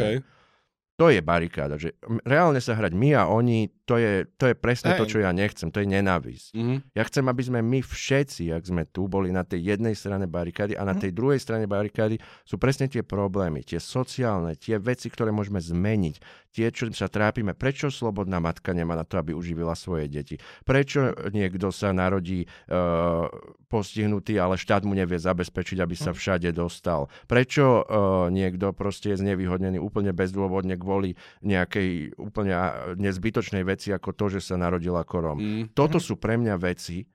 [0.98, 1.78] To je barikáda.
[1.78, 1.94] Že
[2.26, 5.12] reálne sa hrať my a oni, to je, to je presne to, Hej.
[5.14, 5.70] čo ja nechcem.
[5.70, 6.58] To je nenávisť.
[6.58, 6.76] Mhm.
[6.98, 10.74] Ja chcem, aby sme my všetci, ak sme tu, boli na tej jednej strane barikády
[10.74, 15.30] a na tej druhej strane barikády sú presne tie problémy, tie sociálne, tie veci, ktoré
[15.30, 17.54] môžeme zmeniť, tie, čo sa trápime.
[17.54, 20.42] Prečo slobodná matka nemá na to, aby uživila svoje deti?
[20.66, 23.30] Prečo niekto sa narodí uh,
[23.70, 27.14] postihnutý, ale štát mu nevie zabezpečiť, aby sa všade dostal?
[27.30, 31.14] Prečo uh, niekto proste je znevýhodnený úplne bezdôvodne kvôli
[31.46, 32.58] nejakej úplne
[32.98, 35.38] nezbytočnej veci ako to, že sa narodil ako Rom?
[35.38, 35.64] Mm.
[35.78, 37.06] Toto sú pre mňa veci,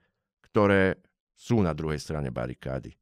[0.47, 1.03] ktoré
[1.35, 2.95] sú na druhej strane barikády.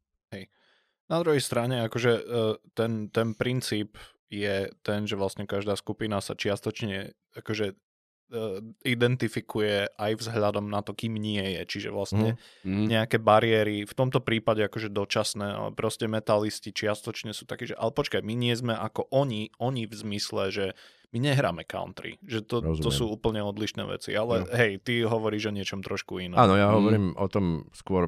[1.11, 2.23] Na druhej strane, akože eh,
[2.71, 3.99] ten, ten princíp
[4.31, 7.75] je ten, že vlastne každá skupina sa čiastočne akože
[8.31, 11.61] eh, identifikuje aj vzhľadom na to, kým nie je.
[11.67, 12.87] Čiže vlastne Mm.
[12.87, 17.91] nejaké bariéry, v tomto prípade akože dočasné, ale proste metalisti čiastočne sú takí, že ale
[17.91, 20.65] počkaj, my nie sme ako oni, oni v zmysle, že
[21.11, 25.55] my nehráme country, že to, to sú úplne odlišné veci, ale hej, ty hovoríš o
[25.55, 26.39] niečom trošku inom.
[26.39, 26.75] Áno, ja Mm.
[26.79, 28.07] hovorím o tom skôr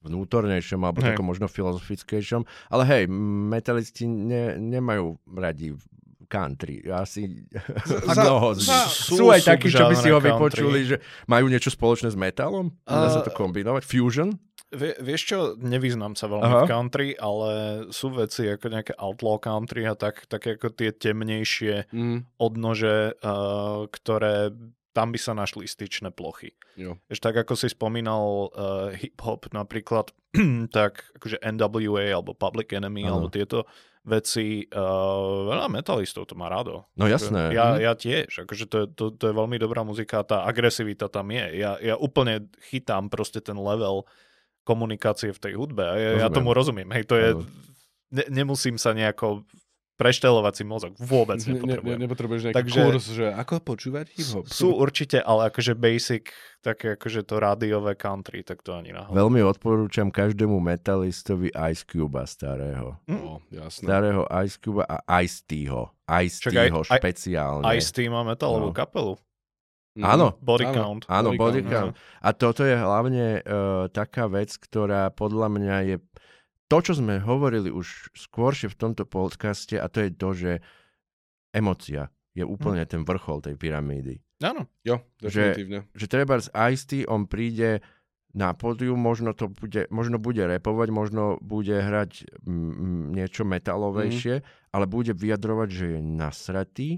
[0.00, 1.12] vnútornejšom alebo Hej.
[1.12, 3.02] takom možno filozofickejšom, ale hej,
[3.48, 5.74] metalisti ne, nemajú radi
[6.24, 6.84] country.
[6.86, 7.48] Asi
[7.82, 10.90] Za- mnoho z za- sú Sú aj takí, čo by si ho vypočuli, country.
[10.90, 12.68] že majú niečo spoločné s metalom?
[12.84, 13.82] Dá sa to kombinovať?
[13.82, 14.36] Fusion?
[14.68, 16.60] Vie, vieš čo, nevyznám sa veľmi Aha.
[16.60, 17.50] v country, ale
[17.88, 22.28] sú veci ako nejaké outlaw country a tak, také ako tie temnejšie Mm.
[22.36, 24.52] odnože, uh, ktoré
[24.90, 26.56] tam by sa našli styčné plochy.
[26.74, 26.98] Jo.
[27.06, 30.10] Vieš, tak ako si spomínal uh, hip-hop napríklad,
[30.70, 33.08] tak akože NWA alebo Public Enemy Áno.
[33.12, 33.68] alebo tieto
[34.00, 34.80] veci, uh,
[35.46, 36.88] veľa metalistov to má rado.
[36.94, 37.52] No jasné.
[37.52, 37.78] Ja, Mhm.
[37.78, 41.46] ja tiež, akože to, je- to, to je veľmi dobrá muzika, tá agresivita tam je.
[41.56, 44.08] Ja, ja úplne chytám proste ten level
[44.62, 46.88] komunikácie v tej hudbe ja, ja tomu rozumiem.
[46.90, 47.28] Hej, to je,
[48.10, 49.44] ne, nemusím sa nejako
[49.98, 50.92] preštelovať si mozog.
[50.96, 51.98] Vôbec Ne, ne, ne, nepotrebujem.
[52.00, 54.44] nepotrebuješ nejaký Takže- kurz, že ako počúvať hip-hop.
[54.46, 59.12] Sú určite, ale akože basic, také akože to rádiové country, tak to ani náhodou.
[59.12, 62.94] Veľmi odporúčam každému metalistovi Ice Cube starého.
[63.04, 63.84] No, jasné.
[63.84, 65.90] Starého Ice Cube a Ice T-ho.
[66.22, 67.66] Ice T-ho aj- špeciálne.
[67.74, 68.72] Ice Team má metalovú No.
[68.72, 69.18] kapelu.
[69.94, 70.06] Mhm.
[70.06, 70.28] Áno.
[70.38, 70.74] Body Áno.
[70.76, 71.02] Count.
[71.10, 72.22] Áno, Body body count, count.
[72.22, 75.96] A toto je hlavne uh, taká vec, ktorá podľa mňa je
[76.68, 80.52] to, čo sme hovorili už skôršie v tomto podcaste a to je to, že
[81.56, 84.20] emocia je úplne ten vrchol tej pyramídy.
[84.44, 84.70] Áno.
[84.86, 85.90] Jo, definitívne.
[85.96, 87.82] Že treba z ice on príde
[88.36, 94.84] na pódium, možno to bude, možno bude repovať, možno bude hrať mm, niečo metalovejšie, ale
[94.86, 96.88] bude vyjadrovať, že je nasratý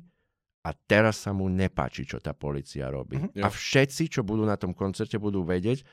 [0.61, 3.17] a teraz sa mu nepáči, čo tá policia robí.
[3.17, 3.41] Mhm.
[3.41, 5.87] A všetci, čo budú na tom koncerte, budú vedieť,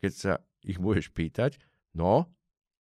[0.00, 0.32] keď sa
[0.64, 1.60] ich budeš pýtať,
[1.92, 2.24] no,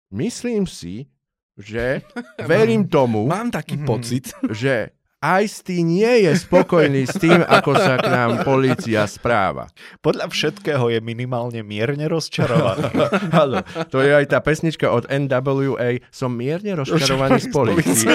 [0.09, 1.07] myslím si,
[1.53, 2.01] že
[2.45, 3.85] verím tomu, Mám taký Mhm.
[3.85, 4.25] pocit.
[4.53, 9.65] že Ice-T nie je spokojný s tým, ako sa k nám polícia správa.
[9.97, 12.85] Podľa všetkého je minimálne mierne rozčarovaný.
[13.33, 16.05] Áno, to je aj tá pesnička od NWA.
[16.13, 18.13] Som mierne rozčarovaný z polície.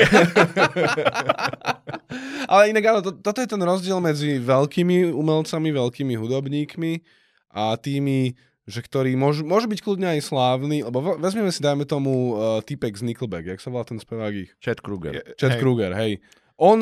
[2.47, 6.93] Ale inak áno, to, toto je ten rozdiel medzi veľkými umelcami, veľkými hudobníkmi
[7.51, 8.37] a tými,
[8.67, 12.63] že ktorí môžu, môžu byť kľudne aj slávni, lebo ve- vezmeme si, dajme tomu uh,
[12.63, 14.51] typek z Nickelback, jak sa volá ten spevák ich?
[14.63, 15.19] Chad Kruger.
[15.35, 15.61] Chad Hej.
[15.61, 16.23] Kruger, hej.
[16.55, 16.79] On,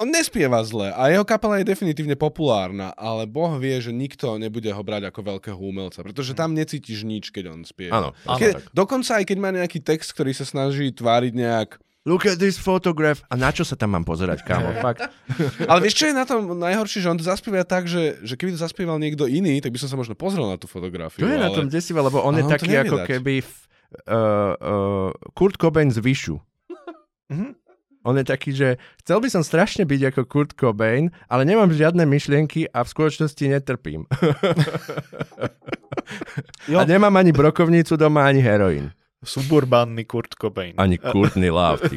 [0.00, 4.72] on nespieva zle a jeho kapela je definitívne populárna, ale Boh vie, že nikto nebude
[4.72, 8.00] ho brať ako veľkého umelca, pretože tam necítiš nič, keď on spieva.
[8.00, 8.72] Áno, áno, tak.
[8.72, 11.76] dokonca aj keď má nejaký text, ktorý sa snaží tváriť nejak
[12.08, 13.20] Look at this photograph.
[13.28, 14.72] A na čo sa tam mám pozerať, kámo?
[14.84, 15.04] Fakt.
[15.68, 18.56] Ale vieš, čo je na tom najhoršie, že on to zaspieva tak, že, že keby
[18.56, 21.28] to zaspieval niekto iný, tak by som sa možno pozrel na tú fotografiu.
[21.28, 21.56] To je na ale...
[21.60, 23.06] tom desivé, lebo on je on taký ako dať.
[23.06, 23.44] keby uh,
[24.56, 26.40] uh, Kurt Cobain z Vyšu.
[27.28, 27.60] Mhm.
[28.00, 32.08] On je taký, že chcel by som strašne byť ako Kurt Cobain, ale nemám žiadne
[32.08, 34.08] myšlienky a v skutočnosti netrpím.
[36.70, 38.90] A nemám ani brokovnicu doma, ani heroín.
[39.20, 40.72] Suburbánny Kurt Cobain.
[40.80, 41.84] Ani Courtney Love.
[41.84, 41.92] Tak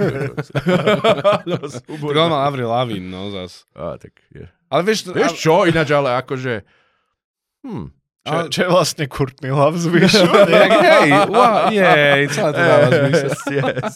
[2.03, 3.63] on mal Avril Lavigne, no zas.
[3.71, 4.43] Á, tak je.
[4.67, 6.67] Ale vieš, Vieš čo, ináč ale akože...
[7.63, 7.95] Hm.
[8.23, 10.27] Čo, ale- čo je vlastne Courtney Love z Vyšu?
[10.63, 13.29] Jak, hej, wow, jej, celé to dáva zmysel.
[13.31, 13.95] Yes, yes.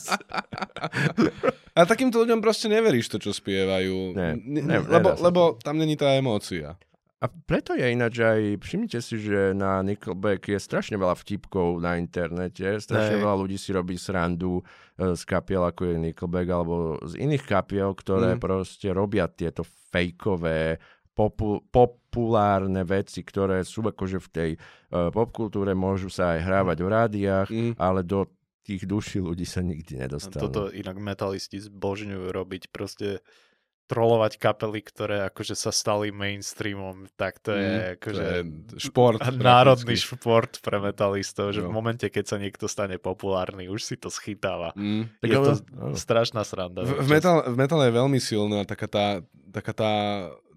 [1.72, 4.16] A takýmto ľuďom proste neveríš to, čo spievajú.
[4.20, 6.76] Ne, ne, lebo, lebo tam není tá emócia.
[7.18, 11.98] A preto je ináč aj, všimnite si, že na Nickelback je strašne veľa vtipkov na
[11.98, 13.24] internete, strašne Hej.
[13.26, 17.90] veľa ľudí si robí srandu e, z kapiel, ako je Nickelback, alebo z iných kapiel,
[17.98, 18.42] ktoré Mm.
[18.42, 20.78] proste robia tieto fejkové,
[21.18, 26.88] popu- populárne veci, ktoré sú akože v tej uh, popkultúre, môžu sa aj hrávať v
[26.88, 27.74] rádiách, Mm.
[27.82, 28.30] ale do
[28.62, 30.52] tých duší ľudí sa nikdy nedostanú.
[30.52, 33.24] Toto inak metalisti zbožňujú robiť proste
[33.88, 38.26] trolovať kapely, ktoré akože sa stali mainstreamom, tak to je Mm, akože
[38.68, 39.20] to je šport.
[39.34, 40.12] národný prakticky.
[40.14, 41.74] šport pre metalistov, že v No.
[41.74, 44.72] momente, keď sa niekto stane populárny, už si to schytáva.
[44.74, 45.08] Mm.
[45.18, 45.54] Tak je ale- to
[45.96, 46.84] strašná sranda.
[46.84, 49.06] V, v, metal, v metale je veľmi silná taká tá,
[49.50, 49.92] taká tá,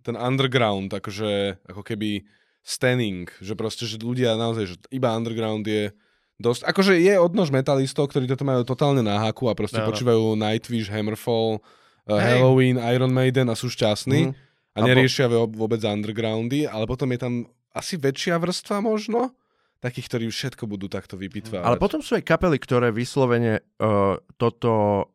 [0.01, 2.27] ten underground, akože ako keby
[2.61, 5.95] standing, že proste, že ľudia naozaj, že iba underground je
[6.37, 9.89] dosť, akože je odnož metalistov, ktorí toto majú totálne na haku a proste Áno.
[9.89, 11.61] počúvajú Nightwish, Hammerfall,
[12.09, 12.41] Hej.
[12.41, 14.35] Halloween, Iron Maiden a sú šťastní Mhm.
[14.75, 17.33] a neriešia vôbec undergroundy, ale potom je tam
[17.71, 19.31] asi väčšia vrstva možno,
[19.79, 21.65] takých, ktorí všetko budú takto vypitvávať.
[21.65, 25.07] Ale potom sú aj kapely, ktoré vyslovene uh, toto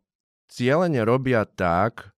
[0.47, 2.14] cieľene robia tak,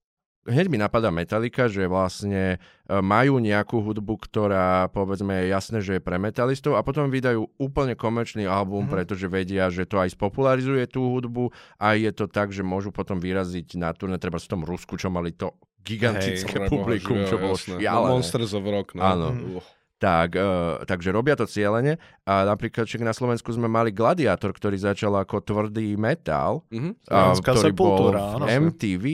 [0.48, 5.91] hneď mi napadá Metallica, že vlastne uh, majú nejakú hudbu, ktorá povedzme je jasné, že
[5.93, 8.82] je pre metalistov a potom vydajú úplne komerčný album, Mhm.
[8.82, 8.95] mm-hmm.
[8.95, 13.18] pretože vedia, že to aj spopularizuje tú hudbu a je to tak, že môžu potom
[13.18, 17.54] vyraziť na turné, treba v tom Rusku, čo mali to gigantické Preboha, publikum, čo bolo
[17.54, 17.78] jasné.
[17.78, 18.12] šialené.
[18.14, 19.02] Monsters of Rock, no.
[19.02, 19.28] Áno.
[19.56, 19.64] Uh.
[19.98, 20.45] Tak, uh,
[20.84, 25.41] takže robia to cieľene a napríklad však na Slovensku sme mali Gladiátor, ktorý začal ako
[25.41, 27.10] tvrdý metal, Mhm.
[27.10, 28.45] a, ktorý bol v áno.
[28.45, 29.06] MTV,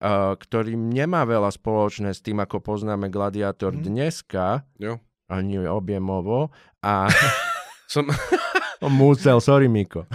[0.00, 3.82] a, ktorý nemá veľa spoločné s tým, ako poznáme Gladiátor Mhm.
[3.82, 4.96] dneska, Jo.
[5.26, 6.48] ani objemovo,
[6.78, 7.06] a
[7.86, 8.06] Som,
[8.88, 10.06] musel, sorry Miko.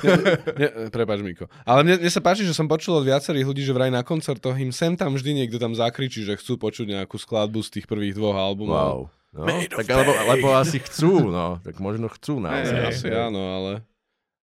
[0.49, 1.45] ne, prepáč, Miko.
[1.61, 4.55] Ale mne, mne sa páči, že som počul od viacerých ľudí, že vraj na koncertoch
[4.55, 8.13] im sem tam vždy niekto tam zakričí, že chcú počuť nejakú skladbu z tých prvých
[8.13, 8.73] dvoch albumov.
[8.73, 8.99] Wow.
[9.36, 10.27] No, Made tak, lebo, Pain.
[10.31, 12.79] lebo asi chcú, no, tak možno chcú Ne, naozaj.
[12.88, 13.71] asi áno, ale...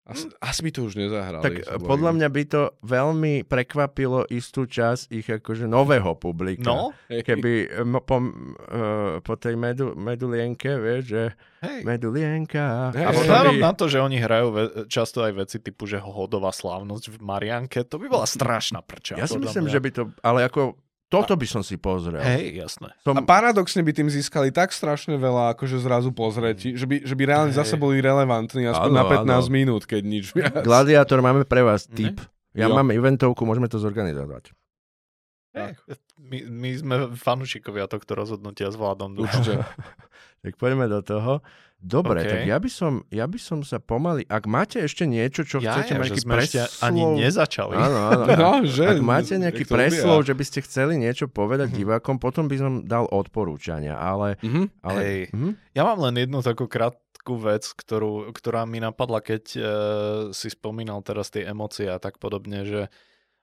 [0.05, 1.41] Asi, asi by to už nezahrali.
[1.41, 6.69] Tak podľa mňa by to veľmi prekvapilo istú časť ich akože nového publika.
[6.69, 6.93] No.
[7.09, 11.23] Keby eh, po, uh, po tej medu, medulienke, vieš, že
[11.65, 11.81] hej.
[11.89, 12.93] medulienka.
[12.93, 15.97] Hej, a Vzhľadom by- na to, že oni hrajú ve- často aj veci typu, že
[15.97, 19.17] hodová slávnosť v Marianke, to by bola strašná prča.
[19.17, 19.73] Ja si myslím, mňa.
[19.73, 20.77] že by to, ale ako,
[21.17, 22.19] toto by som si pozrel.
[22.19, 22.91] Hej, jasné.
[23.01, 27.12] Som, A paradoxne by tým získali tak strašne veľa akože zrazu pozretí, že by, že
[27.12, 27.59] by reálne Hej.
[27.61, 29.49] zase boli relevantní aspoň Áno, na 15 áno.
[29.49, 30.61] minút, keď nič viac.
[30.61, 31.95] Gladiátor, máme pre vás Ne?
[31.95, 32.17] tip.
[32.53, 32.75] Ja Jo.
[32.75, 34.51] mám eventovku, môžeme to zorganizovať.
[35.53, 35.79] Hej.
[36.17, 39.15] My, my sme fanúšikovia tohto rozhodnutia s vládom.
[39.17, 39.62] Určite.
[40.45, 41.41] Tak poďme do toho.
[41.85, 42.29] Dobre, OK.
[42.29, 44.25] tak ja by, som, ja by som sa pomaly...
[44.25, 46.85] Ak máte ešte niečo, čo Ja, chcete, ja, nejaký že sme ešte preslov...
[46.89, 47.75] ani nezačali.
[47.77, 48.25] Áno, áno.
[48.41, 48.85] No, že?
[48.89, 53.05] Ak máte nejaký preslov, že by ste chceli niečo povedať divákom, potom by som dal
[53.13, 54.41] odporúčania, ale...
[54.41, 54.65] Mhm.
[54.81, 55.19] ale Hej.
[55.37, 55.51] mhm.
[55.77, 59.65] Ja mám len jednu takú krátku vec, ktorú, ktorá mi napadla, keď uh,
[60.33, 62.81] si spomínal teraz tie emócie a tak podobne, že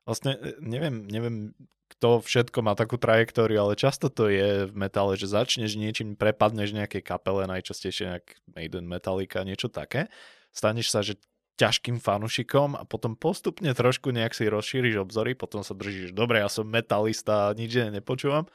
[0.01, 1.53] vlastne e, neviem, neviem,
[2.01, 6.73] kto všetko má takú trajektóriu, ale často to je v metále, že začneš niečím, prepadneš
[6.73, 8.25] nejakej kapele, najčastejšie nejak
[8.57, 10.09] Maiden, Metallica, niečo také,
[10.49, 11.21] staneš sa, že
[11.61, 16.49] ťažkým fanušikom a potom postupne trošku nejak si rozšíriš obzory, potom sa držíš, dobre, ja
[16.49, 18.49] som metalista, nič iné nepočúvam,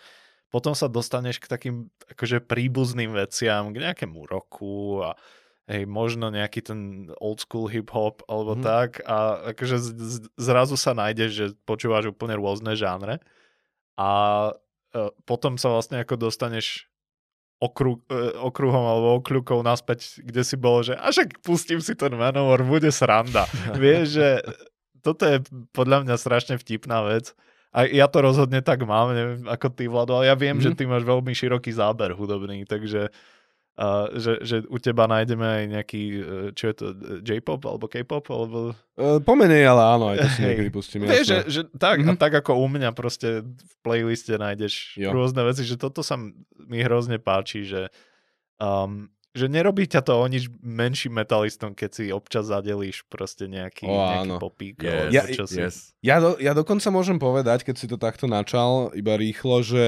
[0.50, 1.76] potom sa dostaneš k takým
[2.10, 5.14] akože príbuzným veciam, k nejakému roku a
[5.70, 8.62] hej, možno nejaký ten old school hip hop alebo mm.
[8.66, 13.22] tak a akože z, z, zrazu sa nájdeš, že počúvaš úplne rôzne žánre
[13.96, 14.08] a
[14.92, 16.88] e, potom sa vlastne ako dostaneš
[17.56, 22.12] okru, e, okruhom alebo okľukou naspäť, kde si bolo, že a však pustím si ten
[22.12, 23.48] Manowar, bude sranda.
[23.76, 24.28] Vieš, že
[25.00, 25.40] toto je
[25.72, 27.32] podľa mňa strašne vtipná vec.
[27.76, 30.64] A ja to rozhodne tak mám, neviem ako ty, Vlado, ale ja viem, mm-hmm.
[30.64, 30.78] že Mhm.
[30.80, 33.12] ty máš veľmi široký záber hudobný, takže
[33.76, 36.20] uh, že, že u teba nájdeme aj nejaký, uh,
[36.50, 36.86] čo je to,
[37.22, 38.72] J-pop alebo K-pop, alebo...
[38.92, 40.48] E, Pomenej, ale áno, aj to si Hej.
[40.50, 41.00] niekedy pustím.
[41.02, 42.06] Vieš, že, že tak, Mhm.
[42.06, 42.12] mm-hmm.
[42.12, 45.12] a tak ako u mňa proste v playliste nájdeš Jo.
[45.12, 47.92] rôzne veci, že toto sa mi hrozne páči, že,
[48.56, 53.84] um, že nerobí ťa to o nič menším metalistom, keď si občas zadelíš proste nejaký,
[53.84, 54.36] O, nejaký áno.
[54.40, 54.80] popík.
[54.80, 55.76] Yes, Ja- yes.
[56.00, 59.84] Ja, do, ja dokonca môžem povedať, keď si to takto načal, iba rýchlo, že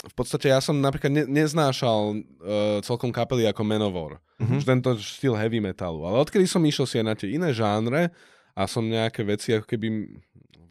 [0.00, 4.16] v podstate ja som napríklad ne, neznášal uh, celkom kapely ako Manowar.
[4.40, 4.56] Mhm.
[4.60, 6.08] Že tento štýl heavy metalu.
[6.08, 8.08] Ale odkedy som išiel si aj na tie iné žánre
[8.56, 9.88] a som nejaké veci ako keby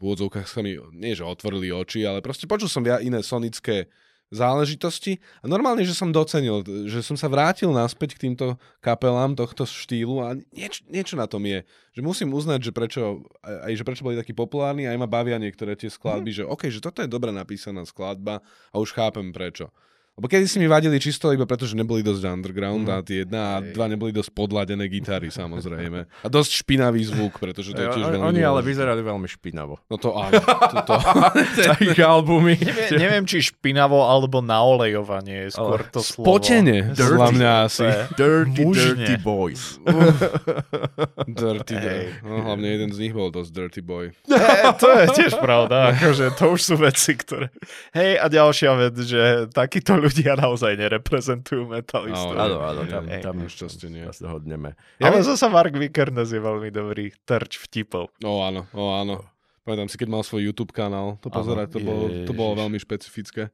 [0.00, 3.92] úvodzovkách sa mi, nie že otvorili oči, ale proste počul som viac iné sonické
[4.30, 9.66] záležitosti a normálne, že som docenil, že som sa vrátil naspäť k týmto kapelám tohto
[9.66, 11.66] štýlu a nieč, niečo na tom je.
[11.98, 15.74] Že musím uznať, že prečo, aj že prečo boli takí populárni, aj ma bavia niektoré
[15.74, 18.38] tie skladby, že OK, že toto je dobre napísaná skladba
[18.70, 19.74] a už chápem prečo.
[20.20, 22.92] Lebo kedy si mi vadili čisto iba preto, že neboli dosť underground Mhm.
[22.92, 26.04] a tie jedna a dva neboli dosť podladené gitary samozrejme.
[26.04, 29.80] A dosť špinavý zvuk, pretože to je tiež Oni veľmi oni ale vyzerali veľmi špinavo.
[29.88, 30.36] No to áno.
[30.36, 30.96] To, to.
[31.88, 32.52] Ich albumy.
[32.52, 36.36] Neviem, neviem, či špinavo alebo naolejovanie je skôr to slovo.
[36.36, 37.40] Potene, Dirty.
[37.40, 37.88] mňa asi.
[38.12, 39.00] Dirty, Mužne.
[39.00, 39.80] dirty boys.
[41.26, 42.20] Dirty, Hej.
[42.20, 44.12] no, hlavne jeden z nich bol dosť dirty boy.
[44.80, 47.48] To je tiež pravda, akože to už sú veci, ktoré...
[47.92, 52.34] Hej, a ďalšia vec, že takíto ľudia naozaj nereprezentujú metalistov.
[52.34, 53.22] Áno, Áno, áno, tam, Hej.
[53.22, 54.04] tam Našťastie nie.
[54.08, 54.74] sa zhodneme.
[54.98, 58.10] Ale zasa Mark Vikernes je veľmi dobrý terč vtipov.
[58.18, 59.14] No áno, no áno.
[59.60, 63.52] Pamätám si, keď mal svoj YouTube kanál, to pozerať, to, bolo, to bolo veľmi špecifické.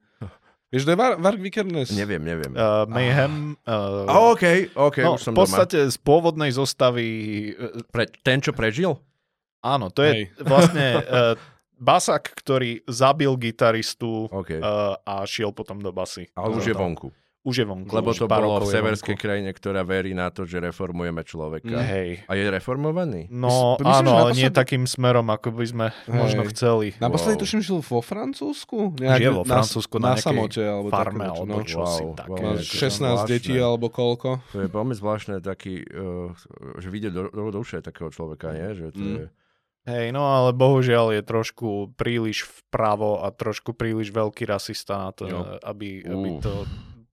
[0.66, 1.94] Vieš, to je Var- Varg Vikernes?
[1.94, 2.50] Neviem, neviem.
[2.50, 3.54] Uh, Mayhem...
[3.62, 7.06] Uh, Oh, OK, OK, no, už som v podstate z pôvodnej zostavy...
[7.54, 7.86] Doma.
[7.86, 8.98] Pre, ten, čo prežil?
[9.62, 10.22] áno, to je Hej.
[10.42, 11.34] vlastne uh,
[11.76, 14.50] basak, ktorý zabil gitaristu OK.
[14.54, 16.28] uh, a šiel potom do basy.
[16.32, 17.08] Ale už je vonku.
[17.42, 17.94] Už je vonku.
[17.94, 19.22] Lebo to bolo v severskej vonku.
[19.22, 21.78] krajine, ktorá verí na to, že reformujeme človeka.
[21.78, 22.26] Hej.
[22.26, 23.30] A je reformovaný?
[23.30, 26.10] No Myslíš, áno, ale nie takým smerom, ako by sme Hej.
[26.10, 26.98] možno chceli.
[26.98, 27.42] Naposledy Wow.
[27.46, 28.98] tuším, žil vo Francúzsku?
[28.98, 31.62] Žije vo Francúzsku na na, samote, alebo farme, také niečo, alebo no.
[31.62, 32.30] čo si Wow, také.
[32.32, 33.30] wow, Má je to 16 zvláštne.
[33.30, 34.28] detí, alebo koľko?
[34.42, 36.34] To je veľmi zvláštne taký, uh,
[36.76, 38.74] že vidie do, do duše takého človeka, nie?
[38.74, 39.14] Že to Mm.
[39.14, 39.26] je...
[39.86, 45.24] Hej, no ale bohužiaľ je trošku príliš vpravo a trošku príliš veľký rasista na to,
[45.24, 45.40] Jo.
[45.62, 46.42] aby, aby Uh.
[46.42, 46.52] to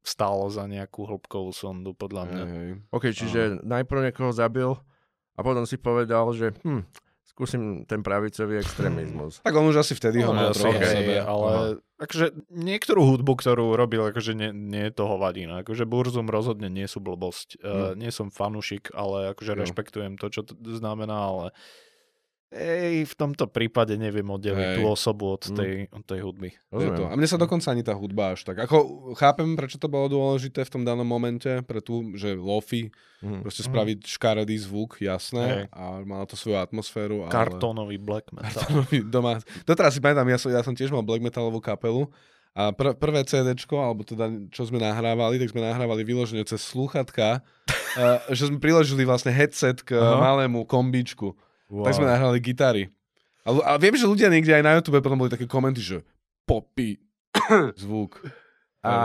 [0.01, 2.43] stálo za nejakú hĺbkovú sondu, podľa mňa.
[2.43, 2.71] Hej, hej.
[2.89, 4.73] OK, čiže najprv niekoho zabil
[5.33, 6.83] a potom si povedal, že hm,
[7.23, 9.39] skúsim ten pravicový extrémizmus.
[9.39, 11.17] Tak on už asi vtedy ho No, mal trochu sebe.
[11.17, 15.61] ale akože niektorú hudbu, ktorú robil, akože nie, nie je to hovadina.
[15.61, 17.57] Akože Burzum rozhodne nie sú blbosť.
[17.57, 19.59] Uh, nie som fanúšik, ale akože Jo.
[19.61, 21.45] rešpektujem to, čo to znamená, ale
[22.53, 25.55] Ej, v tomto prípade neviem oddeliť tú osobu od Mm.
[25.57, 26.49] tej, od tej hudby.
[26.69, 27.09] To.
[27.09, 28.61] A mne sa dokonca ani tá hudba až tak.
[28.61, 28.77] Ako
[29.13, 33.41] chápem, prečo to bolo dôležité v tom danom momente, pre tú, že lofi, Mhm.
[33.41, 33.67] proste Mhm.
[33.67, 35.63] spraviť škaredý zvuk, jasné, Hej.
[35.71, 37.25] a malo to svoju atmosféru.
[37.25, 37.31] Ale...
[37.31, 38.53] Kartónový black metal.
[38.53, 39.41] Kartónový doma.
[39.63, 42.05] Doteraz si pamätám, ja som, ja som tiež mal black metalovú kapelu
[42.53, 47.41] a pr- prvé CDčko, alebo teda čo sme nahrávali, tak sme nahrávali vyložene cez slúchatka,
[47.97, 50.21] uh, že sme priložili vlastne headset k Aha.
[50.21, 51.33] malému kombičku.
[51.73, 51.89] Wow.
[51.89, 52.93] Tak sme nahrali gitary.
[53.43, 56.05] A, lu- a viem, že ľudia niekde aj na YouTube potom boli také komenty, že
[56.45, 57.01] poppy
[57.81, 58.21] zvuk.
[58.83, 58.95] A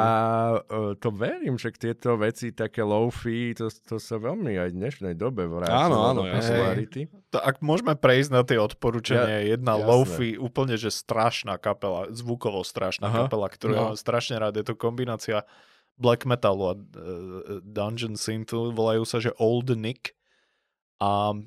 [0.58, 5.14] e, to verím, že tieto veci, také low-fi, to, to sa veľmi aj v dnešnej
[5.14, 7.06] dobe vrátilo Áno, áno, popularity.
[7.30, 9.86] To, ak môžeme prejsť na tie odporúčania, ja, jedna jasné.
[9.86, 13.82] Lofi, úplne že strašná kapela, zvukovo strašná Aha, kapela, ktorú no.
[13.90, 14.58] mám strašne rád.
[14.58, 15.46] Je to kombinácia
[15.94, 16.78] black metalu a uh,
[17.62, 20.18] dungeon synthu, volajú sa, že Old Nick
[20.98, 21.38] a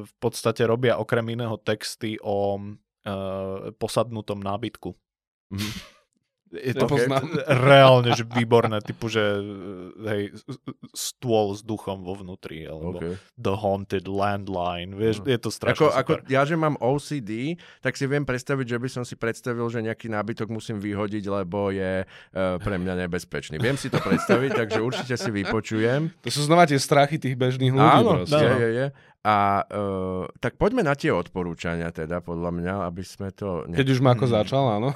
[0.00, 2.72] v podstate robia okrem iného texty o uh,
[3.74, 4.90] posadnutom nábytku.
[5.50, 5.70] Mhm.
[6.48, 7.28] Je to Nepoznám.
[7.68, 9.20] reálne, že výborné, typu, že
[10.00, 10.32] hej,
[10.96, 13.20] stôl s duchom vo vnútri, alebo Okay.
[13.36, 15.28] The Haunted Landline, vieš, No.
[15.28, 16.00] je to strašne Ako, super.
[16.24, 17.52] ako ja, že mám OCD,
[17.84, 21.68] tak si viem predstaviť, že by som si predstavil, že nejaký nábytok musím vyhodiť, lebo
[21.68, 23.60] je uh, pre mňa nebezpečný.
[23.60, 26.16] Viem si to predstaviť, takže určite si vypočujem.
[26.24, 27.92] To sú znova tie strachy tých bežných ľudí.
[28.00, 28.40] Áno, proste.
[28.40, 28.86] je, je, je.
[29.26, 33.88] A uh, tak poďme na tie odporúčania teda, podľa mňa, aby sme to, ne, Keď
[33.90, 34.32] už ma ako Mhm.
[34.32, 34.90] začal, áno.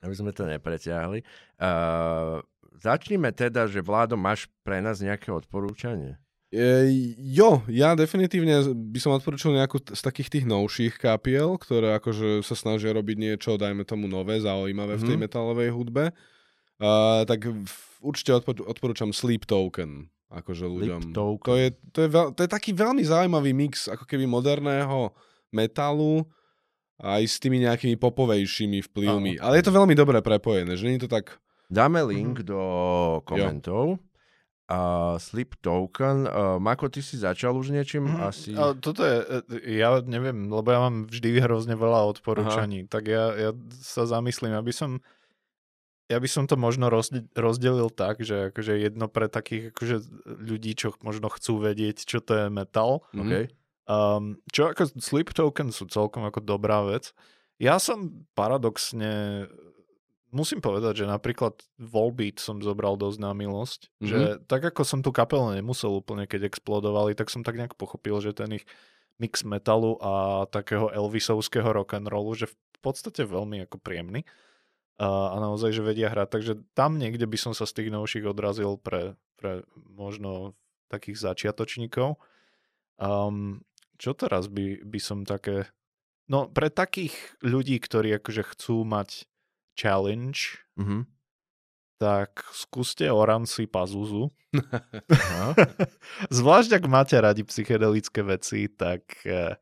[0.00, 1.24] aby sme to nepreťahli.
[1.56, 2.44] Uh,
[2.76, 6.20] začníme teda, že Vládo, máš pre nás nejaké odporúčanie?
[6.50, 6.86] E,
[7.34, 12.54] jo, ja definitívne by som odporúčil nejakú z takých tých novších kapiel, ktoré akože sa
[12.54, 15.22] snažia robiť niečo, dajme tomu nové, zaujímavé v tej Mhm.
[15.24, 16.04] metalovej hudbe.
[16.76, 17.66] Uh, tak v,
[18.00, 21.00] určite odpo- odporúčam Sleep Token akože ľuďom.
[21.14, 25.14] To je, to, je veľ, to je taký veľmi zaujímavý mix ako keby moderného
[25.54, 26.26] metalu
[26.98, 29.42] aj s tými nejakými popovejšími vplyvmi.
[29.42, 31.38] Ale je to veľmi dobre prepojené, že nie je to tak...
[31.64, 32.60] Dáme link do
[33.24, 33.98] komentov.
[34.64, 36.24] A Sleep Token.
[36.24, 38.08] Uh, Mako, ty si začal už niečím?
[38.08, 38.18] Mhm.
[38.22, 38.50] Asi...
[38.54, 43.32] Ale toto je, e, ja neviem, lebo ja mám vždy hrozne veľa odporúčaní, tak ja,
[43.36, 45.04] ja sa zamyslím, aby som
[46.04, 50.76] ja by som to možno rozde- rozdelil tak, že akože jedno pre takých akože ľudí,
[50.76, 53.04] čo možno chcú vedieť, čo to je metal.
[53.16, 53.22] Mhm.
[53.24, 53.44] Okay.
[53.84, 57.12] Um, čo ako Sleep Token sú celkom ako dobrá vec.
[57.60, 59.44] Ja som paradoxne
[60.34, 64.08] musím povedať, že napríklad Volbeat som zobral dosť na milosť, Mhm.
[64.08, 64.18] že
[64.50, 68.34] tak ako som tú kapelu nemusel úplne, keď explodovali, tak som tak nejak pochopil, že
[68.34, 68.66] ten ich
[69.22, 74.26] mix metalu a takého Elvisovského rock'n'rollu, že v podstate veľmi ako príjemný
[75.00, 76.28] a, a naozaj, že vedia hrať.
[76.30, 80.54] Takže tam niekde by som sa z tých novších odrazil pre, pre možno
[80.86, 82.16] takých začiatočníkov.
[82.96, 83.66] Um,
[83.98, 85.66] čo teraz by, by som také...
[86.30, 89.26] No, pre takých ľudí, ktorí akože chcú mať
[89.74, 91.06] challenge, Mhm.
[91.98, 94.30] tak skúste Oransi Pazuzu.
[96.30, 99.58] Zvlášť, ak máte radi psychedelické veci, tak eh,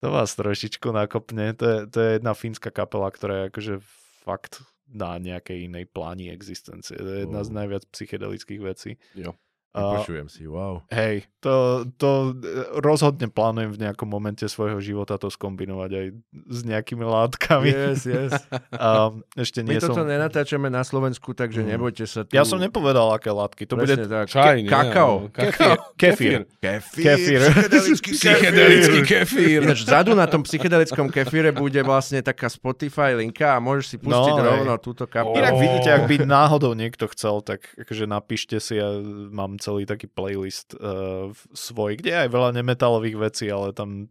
[0.00, 1.52] to vás trošičku nakopne.
[1.56, 3.74] To je, to je jedna fínska kapela, ktorá je akože
[4.18, 6.96] fakt na nejakej inej pláni existencie.
[6.96, 8.96] To je jedna z najviac psychedelických vecí.
[9.14, 9.36] Jo.
[9.78, 10.82] A, Vypočujem si, wow.
[10.88, 11.54] hej, to,
[11.94, 16.06] to eh, rozhodne plánujem v nejakom momente svojho života to skombinovať aj
[16.48, 17.70] s nejakými látkami.
[17.70, 18.34] Yes, yes.
[18.74, 20.04] A ešte My nie toto som...
[20.04, 21.68] nenatáčame na Slovensku, takže Mm.
[21.70, 22.32] nebojte sa tu.
[22.32, 23.62] Ja som nepovedal, aké látky.
[23.64, 24.26] To Presne bude tak.
[24.28, 25.14] Čaj, Ke- kakao.
[25.26, 25.76] ale- kefír.
[25.94, 26.40] Kefír.
[26.58, 27.04] Kefír.
[27.04, 27.40] Kefír.
[27.44, 29.60] Psychedelický Psychedelický kefír.
[29.60, 34.10] Ináč vzadu na tom psychedelickom kefíre bude vlastne taká Spotify linka a môžeš si pustiť
[34.32, 34.48] No, hej.
[34.48, 35.36] rovno túto kapelu.
[35.36, 35.60] Inak Oh.
[35.60, 38.88] vidíte, ak by náhodou niekto chcel, tak akože napíšte si, ja
[39.28, 44.08] mám celý taký playlist uh, svoj, kde je aj veľa nemetalových vecí, ale tam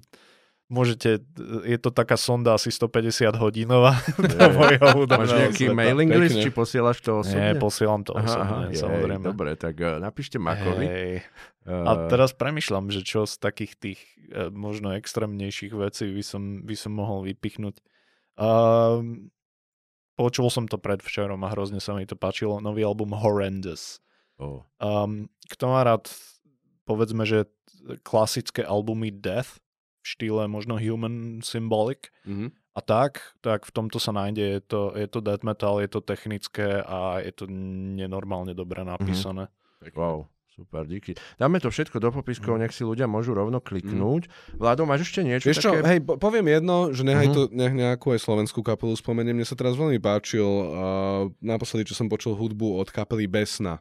[0.68, 1.24] môžete,
[1.64, 3.95] je to taká sonda asi 150 hodinová
[4.38, 5.80] na mojho Máš nejaký sveta.
[5.80, 6.24] mailing Pekne.
[6.28, 7.39] list, či posielaš to osobne?
[7.39, 9.26] Nie, posielam to Aha, aha, osobne, jej, samozrejme.
[9.26, 10.86] Dobre, tak uh, napíšte Makovi.
[10.86, 11.14] Hej.
[11.64, 13.99] Uh, A teraz premyšľam, že čo z takých tých
[14.32, 17.80] eh, možno extrémnejších vecí by som, by som mohol vypichnúť.
[18.38, 19.32] Um,
[20.20, 22.60] počul som to predvčerom a hrozne sa mi to páčilo.
[22.60, 24.03] Nový album Horrendous.
[24.38, 24.61] Oh.
[24.77, 26.07] Um, kto má rád,
[26.83, 27.45] povedzme, že
[28.01, 29.59] klasické albumy Death
[29.99, 32.51] v štýle možno Human Symbolic Mhm.
[32.73, 35.99] a tak, tak v tomto sa nájde, je to, je to death metal, je to
[35.99, 39.47] technické a je to nenormálne dobre napísané.
[39.91, 41.13] Wow, super, díky.
[41.35, 44.27] Dáme to všetko do popiskov, nech si ľudia môžu rovno kliknúť.
[44.53, 45.85] Vlado, máš ešte niečo Vieš čo, také?
[45.88, 47.33] hej, po- poviem jedno, že nechaj Mhm.
[47.33, 49.33] to nech nejakú aj slovenskú kapelu spomeniem.
[49.33, 50.69] Mne sa teraz veľmi páčil, uh,
[51.39, 53.79] naposledy, čo som počul hudbu od kapely Besna.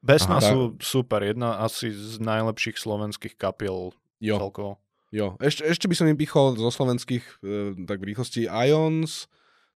[0.00, 0.48] Besna Aha.
[0.48, 4.36] sú super, jedna asi z najlepších slovenských kapiel Jo.
[4.40, 4.80] celkovo.
[5.10, 9.26] Jo, ešte, ešte by som im pichol zo slovenských, e, tak v rýchlosti Ions,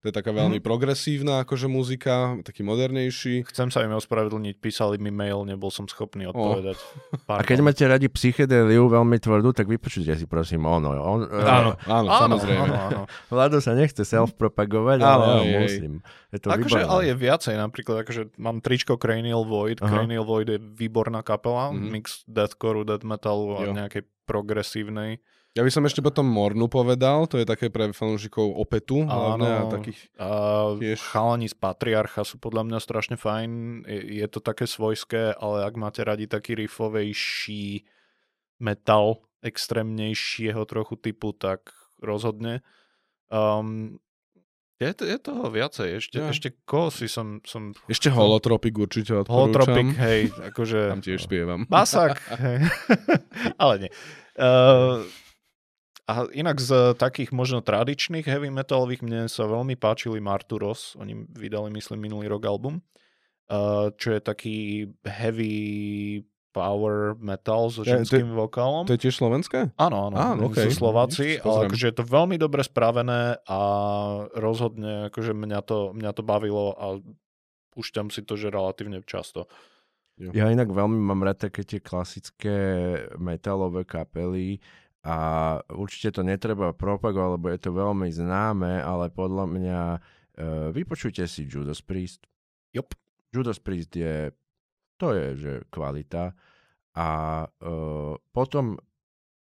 [0.04, 0.68] to je taká veľmi mm-hmm.
[0.68, 3.48] progresívna akože muzika, taký modernejší.
[3.48, 6.76] Chcem sa im ospravedlniť, písali mi mail, nebol som schopný odpovedať.
[7.24, 7.40] Oh.
[7.40, 10.92] A keď máte radi psychedeliu veľmi tvrdú, tak vypočujte si prosím ono.
[10.92, 12.68] On, áno, áno, áno, samozrejme.
[12.68, 13.02] Áno, áno.
[13.32, 15.92] Vlado sa nechce self-propagovať, ale áno, musím.
[16.34, 19.80] Je to akože, ale je viacej, napríklad, akože mám tričko Cranial Void.
[19.80, 19.88] Aha.
[19.88, 21.88] Cranial Void je výborná kapela, mm-hmm.
[21.88, 23.72] mix deathcore, death metalu a jo.
[23.72, 25.24] nejakej progresívnej
[25.54, 29.62] ja by som ešte potom Mornu povedal, to je také pre fanúšikov opetu hlavne a
[29.70, 30.28] takých a
[30.82, 30.98] tiež...
[30.98, 33.50] Chalani z Patriarcha sú podľa mňa strašne fajn,
[33.86, 37.86] je, je to také svojské, ale ak máte radi taký riffovejší
[38.58, 41.70] metal, extrémnejšieho trochu typu, tak
[42.02, 42.66] rozhodne.
[43.30, 44.02] Um,
[44.82, 46.34] je, to, je toho viacej, ešte, ja.
[46.34, 47.78] ešte koho si som, som...
[47.86, 49.54] Ešte Holotropik určite odporúčam.
[49.54, 50.78] Holotropik, hej, akože...
[50.98, 51.62] Tam tiež spievam.
[51.70, 52.66] Basak, hej.
[53.62, 53.90] ale nie.
[54.34, 55.06] Uh,
[56.04, 61.72] a inak z takých možno tradičných heavy metalových mne sa veľmi páčili Marturos, oni vydali
[61.72, 62.84] myslím minulý rok album,
[63.96, 64.56] čo je taký
[65.04, 65.56] heavy
[66.54, 68.86] power metal so ženským to, vokálom.
[68.86, 69.74] To je tiež slovenské?
[69.74, 70.70] Áno, áno, áno okay.
[70.70, 73.60] sú Slováci, ale akože je to veľmi dobre spravené a
[74.38, 77.02] rozhodne akože mňa to, mňa to bavilo a
[77.74, 79.50] púšťam si to, že relatívne často.
[80.14, 80.30] Jo.
[80.30, 82.54] Ja inak veľmi mám rád také tie klasické
[83.18, 84.62] metalové kapely,
[85.04, 85.16] a
[85.76, 91.44] určite to netreba propagovať, lebo je to veľmi známe, ale podľa mňa uh, vypočujte si
[91.44, 92.24] Judas Priest.
[92.72, 92.96] Yep.
[93.28, 94.32] Judas Priest je,
[94.96, 96.32] to je, že kvalita.
[96.96, 97.08] A
[97.44, 98.80] uh, potom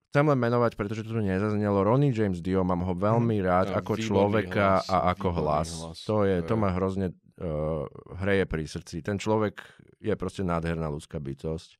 [0.09, 3.45] chcem len menovať, pretože to tu nezaznelo, Ronnie James Dio, mám ho veľmi mhm.
[3.45, 5.70] rád ja, ako človeka hlas, a ako hlas.
[5.78, 5.97] hlas.
[6.09, 7.86] To, je, to ma hrozne uh,
[8.18, 9.05] hreje pri srdci.
[9.05, 9.62] Ten človek
[10.01, 11.78] je proste nádherná ľudská bytosť.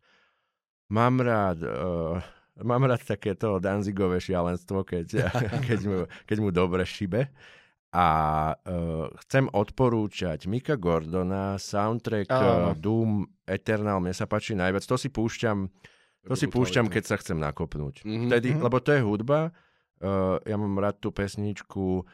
[0.94, 1.66] Mám rád...
[1.66, 2.22] Uh,
[2.60, 5.08] Mám rád takéto Danzigové šialenstvo, keď,
[5.68, 5.98] keď, mu,
[6.28, 7.32] keď mu dobre šibe.
[7.92, 8.08] A
[8.56, 14.88] uh, chcem odporúčať Mika Gordona, soundtrack uh, Doom Eternal, mne sa páči najviac.
[14.88, 15.68] To si púšťam,
[16.24, 18.08] to si púšťam, keď sa chcem nakopnúť.
[18.08, 18.30] Mm-hmm.
[18.32, 18.64] Vtedy, mm-hmm.
[18.64, 19.40] lebo to je hudba.
[20.00, 22.08] Uh, ja mám rád tú pesničku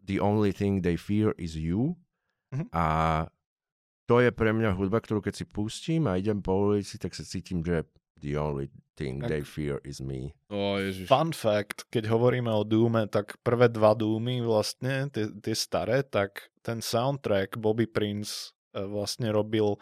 [0.00, 1.92] The Only Thing They Fear Is You.
[2.48, 2.72] Mm-hmm.
[2.72, 2.84] A
[4.08, 7.20] to je pre mňa hudba, ktorú keď si pustím a idem po ulici, tak sa
[7.20, 7.84] cítim, že
[8.18, 9.30] The only thing tak.
[9.30, 10.34] they fear is me.
[10.50, 11.06] Ježiš.
[11.06, 16.50] Fun fact, keď hovoríme o Doome, tak prvé dva Doomy vlastne, tie, tie staré, tak
[16.66, 19.78] ten soundtrack Bobby Prince eh, vlastne robil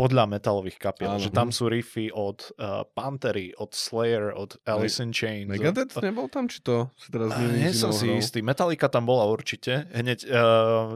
[0.00, 5.12] podľa metalových kapiel, že tam sú riffy od uh, Pantery, od Slayer, od Alice in
[5.12, 5.44] Chains.
[5.44, 6.00] Megadeth od...
[6.00, 8.40] nebol tam, či to si teraz uh, Nie som si istý.
[8.40, 9.84] Metallica tam bola určite.
[9.92, 10.32] Hneď uh,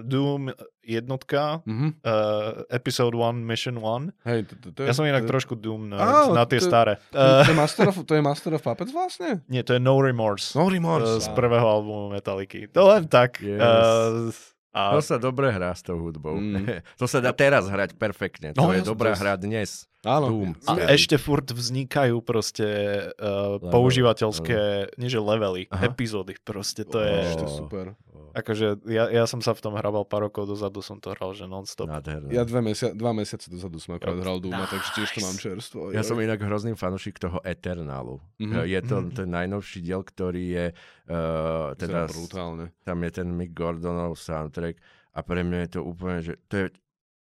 [0.00, 1.90] Doom jednotka, mm-hmm.
[2.00, 4.12] uh, Episode 1, Mission 1.
[4.24, 5.30] Hej, to, to, to ja som inak to...
[5.36, 6.96] trošku Doom na tie to, staré.
[7.12, 9.44] To, to, je Master of, to je Master of Puppets vlastne?
[9.52, 10.56] Nie, to je No Remorse.
[10.56, 11.20] No Remorse.
[11.20, 12.56] Uh, z prvého albumu Metallica.
[12.72, 13.40] To len tak.
[13.44, 13.60] Yes.
[13.60, 14.90] Uh, a...
[14.90, 16.34] To sa dobre hrá s tou hudbou.
[16.34, 16.82] Mm.
[17.00, 18.50] to sa dá teraz hrať perfektne.
[18.58, 19.22] To no, je dobrá to...
[19.22, 19.86] hra dnes.
[20.02, 20.28] Áno.
[20.28, 20.50] Doom.
[20.66, 22.66] A ešte furt vznikajú proste
[23.16, 24.58] uh, používateľské,
[24.90, 24.98] level.
[25.00, 25.88] nie že levely, Aha.
[25.88, 26.82] epizódy proste.
[26.90, 27.18] To oh, je...
[27.38, 27.94] To super.
[28.34, 31.46] Akože ja, ja som sa v tom hrával pár rokov dozadu, som to hral, že
[31.46, 31.86] non-stop.
[31.86, 32.34] Nádherné.
[32.34, 34.74] Ja dve mesia- dva mesiace dozadu som akorát hral Duma, nice.
[34.74, 35.80] takže tiež to mám čerstvo.
[35.94, 38.18] Ja som inak hrozný fanušik toho Eternálu.
[38.42, 38.66] Mm-hmm.
[38.66, 39.14] Je to mm-hmm.
[39.14, 42.10] ten najnovší diel, ktorý je uh, teda...
[42.10, 42.74] brutálne.
[42.82, 44.82] Tam je ten Mick Gordonov soundtrack
[45.14, 46.66] a pre mňa je to úplne, že to je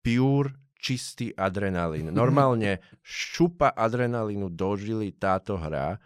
[0.07, 2.09] pure čistý adrenalín.
[2.09, 6.01] Normálne šupa adrenalínu dožili táto hra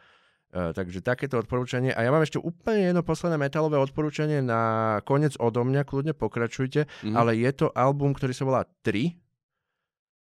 [0.55, 1.91] takže takéto odporúčanie.
[1.91, 6.87] A ja mám ešte úplne jedno posledné metalové odporúčanie na konec odo mňa, kľudne pokračujte,
[6.87, 7.15] mm-hmm.
[7.19, 9.19] ale je to album, ktorý sa volá 3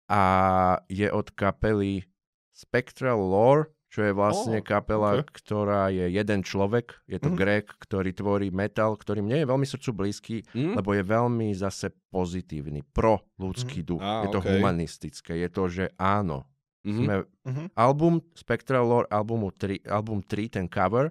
[0.08, 0.22] a
[0.88, 2.08] je od kapely
[2.56, 5.30] Spectral Lore, čo je vlastne oh, kapela, okay.
[5.38, 7.38] ktorá je jeden človek, je to mm-hmm.
[7.38, 10.74] Greg, ktorý tvorí metal, ktorý mne je veľmi srdcu blízky, mm-hmm.
[10.82, 13.90] lebo je veľmi zase pozitívny, pro ľudský mm-hmm.
[13.94, 14.02] duch.
[14.02, 14.50] Ah, je to okay.
[14.50, 16.42] humanistické, je to, že áno,
[16.84, 17.04] Mm-hmm.
[17.04, 17.66] Sme, mm-hmm.
[17.80, 21.08] Album Spectral Lore, albumu 3, album 3, ten cover,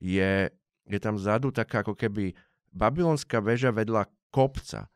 [0.00, 0.48] je,
[0.88, 2.32] je tam vzadu taká ako keby
[2.72, 4.88] babylonská väža vedľa kopca.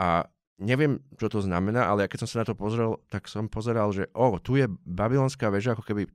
[0.00, 0.24] A
[0.56, 3.92] neviem, čo to znamená, ale ja keď som sa na to pozrel, tak som pozeral,
[3.92, 6.08] že o, tu je babylonská väža ako keby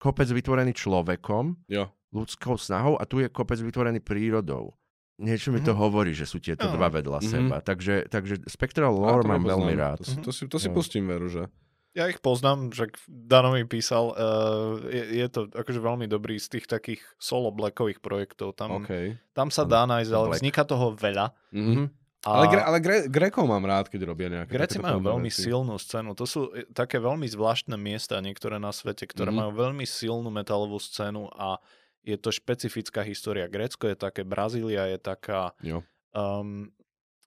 [0.00, 1.84] kopec vytvorený človekom, jo.
[2.14, 4.78] ľudskou snahou a tu je kopec vytvorený prírodou.
[5.20, 5.84] Niečo mi to mm-hmm.
[5.84, 6.80] hovorí, že sú tieto no.
[6.80, 7.34] dva vedľa mm-hmm.
[7.36, 7.56] seba.
[7.60, 10.00] Takže, takže Spectral Lore mám veľmi rád.
[10.00, 11.44] To si, to si, to si pustím, veru, že...
[11.90, 16.58] Ja ich poznám, že Dano mi písal, uh, je, je to akože veľmi dobrý z
[16.58, 18.54] tých takých solo blackových projektov.
[18.54, 19.18] Tam, okay.
[19.34, 21.34] tam sa dá nájsť, ale vzniká toho veľa.
[21.50, 21.86] Mm-hmm.
[22.20, 22.30] A...
[22.36, 25.48] Ale, gre, ale gre, Grekov mám rád, keď robia nejaké Greci majú veľmi veci.
[25.48, 26.12] silnú scénu.
[26.12, 29.50] To sú e, také veľmi zvláštne miesta niektoré na svete, ktoré mm-hmm.
[29.50, 31.56] majú veľmi silnú metalovú scénu a
[32.04, 33.48] je to špecifická história.
[33.48, 35.56] Grécko je také, Brazília je taká.
[35.64, 35.80] Jo.
[36.12, 36.68] Um,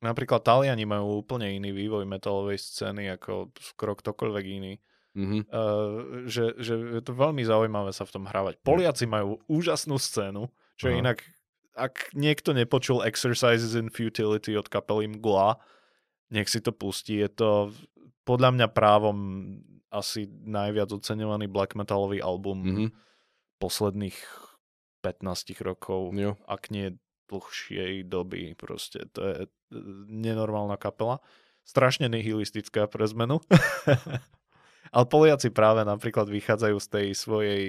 [0.04, 4.74] napríklad Taliani majú úplne iný vývoj metalovej scény ako skoro ktokoľvek iný.
[5.14, 5.40] Mhm.
[5.46, 8.58] Uh, že, že je to veľmi zaujímavé sa v tom hrávať.
[8.66, 10.98] Poliaci majú úžasnú scénu, čo Aha.
[11.00, 11.22] inak,
[11.78, 15.62] ak niekto nepočul Exercises in Futility od kapely Mgla,
[16.34, 17.22] nech si to pustí.
[17.22, 17.70] Je to
[18.26, 19.18] podľa mňa právom
[19.94, 22.86] asi najviac oceňovaný black metalový album Mhm.
[23.62, 24.18] posledných
[25.06, 26.42] 15 rokov, Jo.
[26.50, 26.98] ak nie
[27.30, 28.58] dlhšej doby.
[28.58, 29.36] Proste to je
[30.08, 31.20] nenormálna kapela.
[31.64, 33.40] Strašne nihilistická pre zmenu.
[34.95, 37.64] Ale Poliaci práve napríklad vychádzajú z tej svojej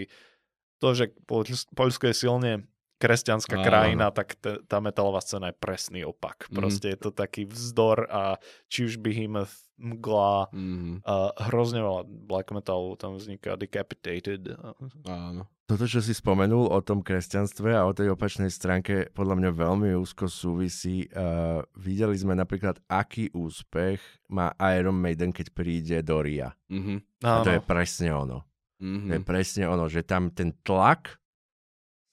[0.83, 2.53] to, že Poľs- Poľsko je silne
[2.97, 3.65] kresťanská Áno.
[3.65, 6.47] krajina, tak t- tá metalová scéna je presný opak.
[6.49, 6.55] Mhm.
[6.55, 8.39] Proste je to taký vzdor a
[8.69, 11.03] či už Behemoth, Mgla, Mhm.
[11.03, 11.15] a
[11.51, 14.55] hrozne veľa black metalu tam vzniká, Decapitated.
[15.05, 15.51] Áno.
[15.65, 19.97] Toto, čo si spomenul o tom kresťanstve a o tej opačnej stránke, podľa mňa veľmi
[19.97, 21.09] úzko súvisí.
[21.11, 23.99] Uh, videli sme napríklad, aký úspech
[24.29, 26.53] má Iron Maiden, keď príde do Ria.
[26.71, 27.25] Mhm.
[27.25, 28.45] A to je presne ono.
[28.79, 29.09] Mhm.
[29.09, 31.17] To je presne ono, že tam ten tlak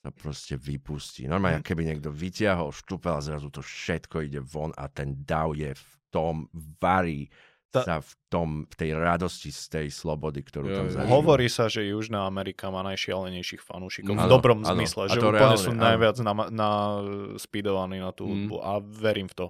[0.01, 1.25] sa proste vypustí.
[1.25, 1.65] Normálne, Mhm.
[1.65, 5.83] keby niekto vytiahol štúpel a zrazu to všetko ide von a ten dav je v
[6.09, 7.29] tom, varí
[7.71, 10.93] Ta- sa v tom, v tej radosti z tej slobody, ktorú Jo, tam jo.
[10.93, 11.13] zažíva.
[11.13, 14.11] Hovorí sa, že Južná Amerika má najšialenejších fanúšikov.
[14.11, 14.75] v Áno, dobrom áno.
[14.75, 15.79] zmysle, že to úplne reálne, sú áno.
[15.79, 16.69] najviac na, na
[17.37, 18.51] speedovaní na tú Mm.
[18.51, 19.45] hudbu a verím v to.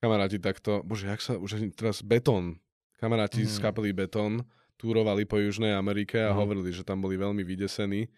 [0.00, 2.56] Kamaráti takto, bože, jak sa, už teraz Betón,
[2.96, 3.62] kamaráti z Mhm.
[3.62, 6.38] kapely Betón túrovali po Južnej Amerike a Mhm.
[6.38, 8.08] hovorili, že tam boli veľmi vydesení.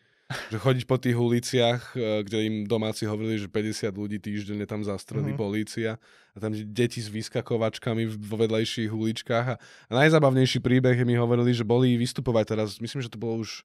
[0.51, 4.83] Že chodiť po tých uliciach, e, kde im domáci hovorili, že 50 ľudí týždenne tam
[4.83, 5.39] zastrelí Mhm.
[5.39, 5.91] polícia
[6.33, 11.65] a tam deti s vyskakovačkami vo vedlejších uličkách a, a najzabavnejší príbeh mi hovorili, že
[11.65, 13.63] boli vystupovať teraz, myslím, že to bolo už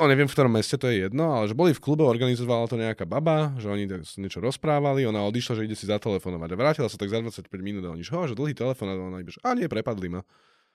[0.00, 2.80] No neviem, v ktorom meste to je jedno, ale že boli v klube, organizovala to
[2.80, 3.84] nejaká baba, že oni
[4.16, 7.84] niečo rozprávali, ona odišla, že ide si zatelefonovať a vrátila sa tak za 25 minút
[7.84, 10.24] a oni, že, "Ho, že dlhý telefon a ona iba, že a nie, prepadli ma.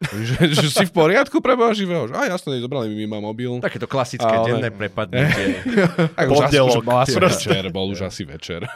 [0.04, 2.12] Že, že, si v poriadku pre Boha živého?
[2.12, 3.64] Že, a jasne, zobrali mi ma mobil.
[3.64, 5.64] Takéto klasické Ale- denné prepadnutie.
[7.32, 8.68] Večer, bol už asi večer.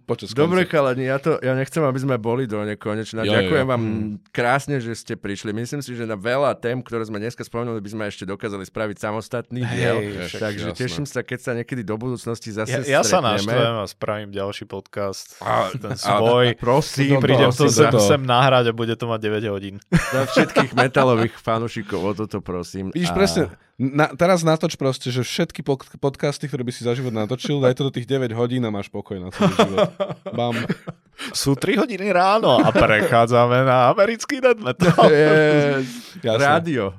[0.00, 3.22] Počas Dobre, chalani, ja, to, ja nechcem, aby sme boli do nekonečna.
[3.22, 3.68] Jo, Ďakujem jo.
[3.68, 4.10] vám Mm.
[4.30, 5.50] krásne, že ste prišli.
[5.50, 8.96] Myslím si, že na veľa tém, ktoré sme dneska spomenuli, by sme ešte dokázali spraviť
[8.96, 9.96] samostatný Hej, diel.
[10.32, 10.78] Takže jasné.
[10.78, 14.64] teším sa, keď sa niekedy do budúcnosti zase Ja, ja sa naštvem a spravím ďalší
[14.64, 15.34] podcast.
[15.40, 16.54] A- ten a- svoj.
[16.54, 19.82] prosím, Prídem to prosím, sem, to- sem nahrať a bude to mať 9 hodín.
[19.90, 22.90] za všetkých metalových fanúšikov, o toto prosím.
[22.90, 23.42] Vidíš, A- presne,
[23.82, 27.74] na, teraz natoč proste, že všetky pod, podcasty, ktoré by si za život natočil, daj
[27.74, 29.90] to do tých 9 hodín a máš pokoj na celý život.
[30.30, 30.54] Bam.
[31.34, 34.94] Sú 3 hodiny ráno a prechádzame na americký death metal.
[35.10, 36.14] Yes.
[36.22, 36.94] Rádio.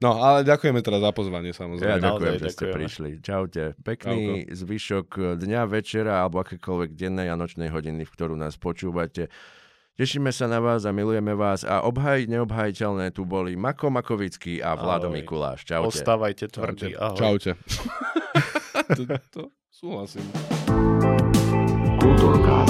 [0.00, 2.00] No, ale ďakujeme teda za pozvanie, Ja samozrejme.
[2.00, 2.76] Naozaj ďakujem, že ste ďakujeme.
[2.80, 3.10] prišli.
[3.20, 3.64] Čaute.
[3.84, 9.28] Pekný zvyšok dňa, večera alebo akékoľvek dennej a nočnej hodiny, v ktorú nás počúvate.
[10.00, 14.72] Tešíme sa na vás a milujeme vás a obhajiť neobhajiteľné tu boli Mako Makovický a
[14.72, 15.20] Vlado Ahoj.
[15.20, 15.68] Mikuláš.
[15.68, 15.92] Čaute.
[15.92, 16.96] Ostávajte tvrdí.
[16.96, 17.20] Ahoj.
[17.20, 17.52] Čaute.
[18.96, 20.24] to, to súhlasím.
[22.00, 22.64] Kultúrka.